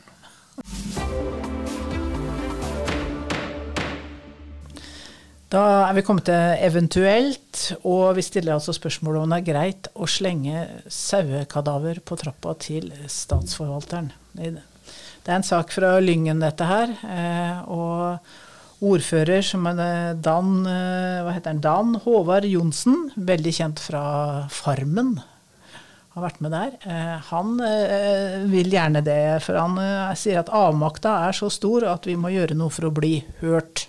Da 5.53 5.65
er 5.91 5.99
vi 5.99 6.07
kommet 6.07 6.31
til 6.31 6.63
eventuelt, 6.65 7.52
og 7.83 8.17
vi 8.19 8.25
stiller 8.27 8.57
altså 8.57 8.75
spørsmålet 8.77 9.23
om 9.23 9.33
det 9.33 9.41
er 9.43 9.49
greit 9.51 9.89
å 9.95 10.09
slenge 10.11 10.67
sauekadaver 10.91 12.03
på 12.05 12.19
trappa 12.21 12.55
til 12.63 12.93
statsforvalteren. 13.11 14.13
Det 15.23 15.31
er 15.31 15.39
en 15.39 15.47
sak 15.47 15.71
fra 15.71 15.97
Lyngen, 16.03 16.43
dette 16.43 16.67
her. 16.67 16.95
Eh, 17.07 17.59
og 17.71 18.83
ordfører 18.83 19.45
som 19.47 19.69
er 19.71 19.83
eh, 19.85 20.15
Dan, 20.19 20.65
eh, 20.67 21.21
hva 21.23 21.35
heter 21.37 21.55
han, 21.55 21.61
Dan 21.63 21.93
Håvard 22.03 22.49
Johnsen, 22.51 23.13
veldig 23.15 23.53
kjent 23.55 23.83
fra 23.83 24.03
Farmen. 24.51 25.21
Har 26.13 26.27
vært 26.27 26.43
med 26.45 26.53
der. 26.53 26.75
Han 27.31 27.55
vil 28.53 28.69
gjerne 28.69 29.01
det, 29.01 29.39
for 29.47 29.57
han 29.57 29.79
sier 30.21 30.43
at 30.43 30.51
avmakta 30.53 31.15
er 31.31 31.39
så 31.39 31.49
stor 31.49 31.87
at 31.89 32.05
vi 32.05 32.19
må 32.21 32.29
gjøre 32.35 32.53
noe 32.59 32.69
for 32.69 32.91
å 32.91 32.93
bli 32.93 33.15
hørt. 33.41 33.87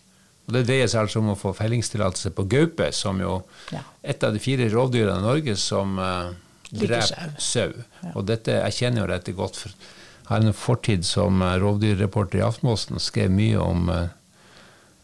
Og 0.47 0.55
Det 0.57 0.65
dreier 0.67 0.89
seg 0.91 1.05
altså 1.05 1.21
om 1.21 1.31
å 1.31 1.39
få 1.39 1.53
fellingstillatelse 1.55 2.33
på 2.35 2.47
gaupe, 2.51 2.89
som 2.91 3.21
jo 3.23 3.37
ja. 3.71 3.83
et 4.03 4.23
av 4.23 4.35
de 4.35 4.41
fire 4.43 4.67
rovdyrene 4.73 5.21
i 5.21 5.27
Norge 5.27 5.55
som 5.59 5.95
uh, 6.01 6.33
dreper 6.69 7.37
sau. 7.39 7.69
Ja. 8.03 8.11
Og 8.13 8.25
dette, 8.27 8.57
jeg 8.65 8.79
kjenner 8.81 9.03
jo 9.03 9.11
dette 9.13 9.35
godt. 9.37 9.61
For 9.61 9.71
har 10.27 10.43
en 10.43 10.55
fortid 10.55 11.07
som 11.07 11.41
rovdyrreporter 11.41 12.39
i 12.39 12.43
Aftenposten 12.43 12.99
skrev 13.03 13.31
mye 13.31 13.59
om 13.59 13.87
uh, 13.91 14.11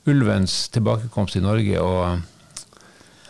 ulvens 0.09 0.65
tilbakekomst 0.75 1.39
i 1.39 1.45
Norge. 1.45 1.79
og 1.79 2.27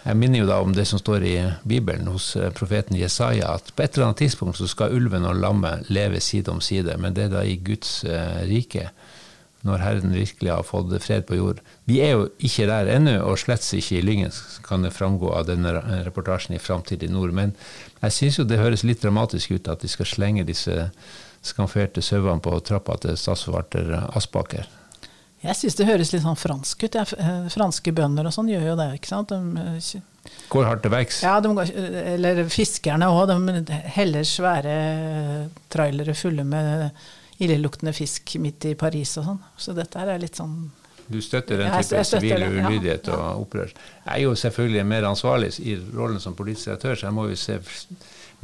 jeg 0.10 0.16
minner 0.16 0.42
jo 0.42 0.48
da 0.48 0.60
om 0.64 0.72
det 0.74 0.86
som 0.88 1.00
står 1.00 1.26
i 1.28 1.36
Bibelen 1.68 2.08
hos 2.10 2.32
eh, 2.40 2.52
profeten 2.56 2.98
Jesaja, 2.98 3.52
at 3.60 3.74
på 3.76 3.84
et 3.84 3.94
eller 3.94 4.10
annet 4.10 4.24
tidspunkt 4.24 4.58
så 4.58 4.68
skal 4.70 4.96
ulven 4.96 5.28
og 5.28 5.38
lammet 5.38 5.90
leve 5.92 6.22
side 6.24 6.52
om 6.52 6.62
side, 6.64 6.96
men 6.98 7.14
det 7.14 7.28
er 7.28 7.34
da 7.36 7.44
i 7.44 7.58
Guds 7.62 8.04
eh, 8.08 8.40
rike. 8.50 8.90
Når 9.68 9.84
Herren 9.84 10.14
virkelig 10.16 10.52
har 10.54 10.64
fått 10.64 10.94
fred 11.04 11.26
på 11.28 11.36
jord. 11.36 11.60
Vi 11.90 12.00
er 12.04 12.16
jo 12.16 12.28
ikke 12.40 12.68
der 12.70 12.92
ennå, 12.94 13.18
og 13.28 13.40
slett 13.42 13.66
ikke 13.76 14.00
i 14.00 14.04
Lyngen, 14.06 14.36
kan 14.64 14.86
det 14.86 14.94
framgå 14.96 15.34
av 15.36 15.50
denne 15.50 15.74
reportasjen 16.06 16.56
i 16.56 16.62
Framtid 16.64 17.04
i 17.04 17.12
nord. 17.12 17.36
Men 17.36 17.56
jeg 18.00 18.16
syns 18.16 18.40
jo 18.40 18.48
det 18.48 18.62
høres 18.62 18.86
litt 18.88 19.04
dramatisk 19.04 19.58
ut 19.58 19.68
at 19.72 19.84
de 19.84 19.92
skal 19.92 20.08
slenge 20.08 20.48
disse 20.48 20.90
skamferte 21.46 22.04
sauene 22.04 22.44
på 22.44 22.56
trappa 22.64 22.98
til 23.04 23.20
statsforvalter 23.20 23.92
Aspaker. 24.16 24.68
Jeg 25.40 25.56
syns 25.56 25.78
det 25.80 25.88
høres 25.88 26.10
litt 26.12 26.24
sånn 26.26 26.40
fransk 26.40 26.84
ut. 26.84 26.96
Eh, 27.00 27.46
franske 27.54 27.94
bønder 27.96 28.28
og 28.28 28.36
sånn 28.36 28.50
gjør 28.52 28.74
jo 28.74 28.80
det, 28.80 28.90
ikke 28.98 29.12
sant. 29.12 29.32
De, 29.32 29.68
eh, 29.78 30.34
går 30.52 30.68
hardt 30.68 30.84
til 30.84 30.92
verks? 30.92 31.22
Ja, 31.24 31.38
eller 31.40 32.44
fiskerne 32.52 33.08
òg. 33.08 33.32
De 33.32 33.80
heller 33.96 34.28
svære 34.28 34.76
trailere 35.72 36.16
fulle 36.18 36.44
med 36.44 36.92
illeluktende 37.40 37.94
fisk 37.96 38.36
midt 38.44 38.70
i 38.70 38.76
Paris 38.80 39.16
og 39.20 39.28
sånn. 39.30 39.42
Så 39.58 39.76
dette 39.78 40.02
her 40.02 40.16
er 40.16 40.22
litt 40.22 40.40
sånn 40.40 40.70
du 41.10 41.18
støtter 41.26 41.58
den 41.58 41.72
type 41.74 42.04
sivil 42.06 42.44
ulydighet 42.46 43.08
ja, 43.10 43.16
ja. 43.16 43.30
og 43.34 43.48
opprør. 43.48 43.72
Jeg 44.04 44.14
er 44.14 44.20
jo 44.28 44.36
selvfølgelig 44.38 44.84
mer 44.86 45.08
ansvarlig 45.10 45.50
i 45.66 45.74
rollen 45.98 46.22
som 46.22 46.36
politisk 46.38 46.70
redaktør, 46.70 47.00
så 47.00 47.08
jeg 47.08 47.16
må 47.18 47.26
jo 47.32 47.38
se 47.40 47.58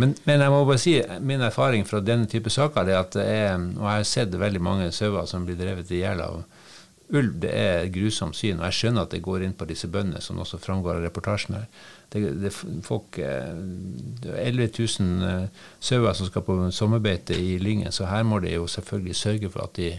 men, 0.02 0.16
men, 0.26 0.42
jeg 0.42 0.52
må 0.52 0.64
bare 0.68 0.82
si 0.82 0.96
min 1.24 1.44
erfaring 1.46 1.86
fra 1.88 2.02
denne 2.04 2.28
type 2.28 2.50
saker 2.52 2.90
er 2.90 2.98
at 3.00 3.14
det 3.16 3.26
er, 3.32 3.54
og 3.54 3.86
jeg 3.86 4.02
har 4.02 4.08
sett 4.10 4.34
veldig 4.42 4.62
mange 4.66 4.90
sauer 4.92 5.30
som 5.30 5.46
blir 5.48 5.60
drevet 5.60 5.94
i 5.94 6.02
hjel 6.02 6.24
av 6.26 6.42
ulv. 7.14 7.34
Det 7.44 7.52
er 7.52 7.90
grusomt 7.94 8.38
syn. 8.38 8.60
Og 8.60 8.68
jeg 8.70 8.80
skjønner 8.80 9.06
at 9.06 9.14
det 9.14 9.24
går 9.26 9.46
inn 9.46 9.56
på 9.58 9.68
disse 9.70 9.90
bøndene, 9.92 10.22
som 10.24 10.40
også 10.42 10.60
framgår 10.62 11.00
av 11.00 11.06
reportasjen 11.06 11.58
her. 11.60 11.68
Det, 12.10 12.22
det, 12.42 12.54
folk, 12.86 13.18
det 13.18 14.32
er 14.32 14.40
11 14.46 14.70
000 14.78 15.50
sauer 15.84 16.16
som 16.16 16.30
skal 16.30 16.46
på 16.46 16.58
sommerbeite 16.72 17.36
i 17.38 17.58
Lyngen, 17.60 17.92
så 17.92 18.08
her 18.08 18.24
må 18.24 18.40
de 18.44 18.54
jo 18.54 18.70
selvfølgelig 18.72 19.18
sørge 19.20 19.52
for 19.52 19.66
at 19.66 19.76
de 19.80 19.92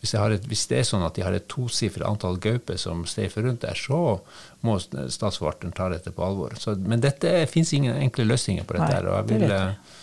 hvis, 0.00 0.14
et, 0.16 0.46
hvis, 0.48 0.62
det 0.70 0.78
er 0.78 0.86
sånn 0.88 1.02
at 1.04 1.18
de 1.18 1.24
har 1.26 1.34
et 1.36 1.44
tosifret 1.50 2.06
antall 2.08 2.38
gauper 2.40 2.78
som 2.80 3.02
streifer 3.08 3.44
rundt 3.44 3.66
der, 3.66 3.76
så 3.76 4.16
må 4.64 4.78
statsforvalteren 4.80 5.74
ta 5.76 5.90
dette 5.92 6.12
på 6.16 6.24
alvor. 6.24 6.54
Så, 6.56 6.72
men 6.80 7.02
det 7.04 7.18
fins 7.52 7.74
ingen 7.76 7.98
enkle 8.00 8.24
løsninger 8.24 8.64
på 8.64 8.78
dette. 8.78 8.94
Nei, 8.96 9.10
og 9.10 9.18
jeg, 9.18 9.42
vil, 9.42 9.52
eh, 9.52 9.98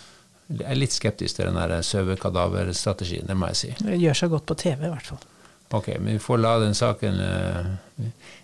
jeg 0.59 0.67
er 0.69 0.77
litt 0.77 0.93
skeptisk 0.93 1.39
til 1.39 1.49
den 1.49 1.87
sauekadaverstrategien, 1.89 3.25
det 3.25 3.39
må 3.39 3.49
jeg 3.55 3.61
si. 3.63 3.71
Det 3.81 3.97
gjør 3.97 4.21
seg 4.21 4.35
godt 4.35 4.45
på 4.53 4.59
TV, 4.67 4.85
i 4.85 4.93
hvert 4.93 5.09
fall. 5.09 5.25
Ok, 5.71 5.87
men 5.99 6.13
vi 6.13 6.19
får 6.19 6.37
la 6.37 6.57
den 6.59 6.75
saken 6.75 7.19
uh, 7.19 7.65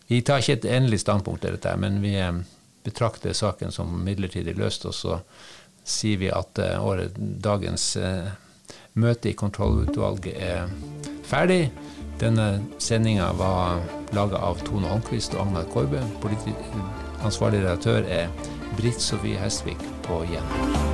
Vi 0.08 0.22
tar 0.22 0.44
ikke 0.44 0.58
et 0.60 0.66
endelig 0.76 1.00
standpunkt 1.04 1.44
til 1.46 1.56
dette, 1.56 1.76
men 1.80 2.02
vi 2.04 2.18
uh, 2.20 2.36
betrakter 2.84 3.34
saken 3.34 3.72
som 3.72 3.94
midlertidig 4.04 4.58
løst, 4.60 4.86
og 4.86 4.96
så 4.98 5.20
sier 5.88 6.20
vi 6.20 6.32
at 6.32 6.60
uh, 6.60 6.84
året, 6.84 7.16
dagens 7.18 7.94
møte 8.94 9.32
i 9.32 9.38
kontrollutvalget 9.38 10.36
er 10.38 10.68
ferdig. 11.26 11.72
Denne 12.22 12.62
sendinga 12.78 13.32
var 13.40 13.82
laga 14.14 14.38
av 14.38 14.62
Tone 14.68 14.92
Holmquist 14.92 15.34
og 15.34 15.48
Agnar 15.48 15.70
Korbe. 15.74 16.04
Ansvarlig 17.24 17.64
redaktør 17.64 18.06
er 18.06 18.30
Britt 18.78 19.02
Sofie 19.02 19.40
Hestvik 19.42 19.82
på 20.06 20.22
Gjen. 20.30 20.93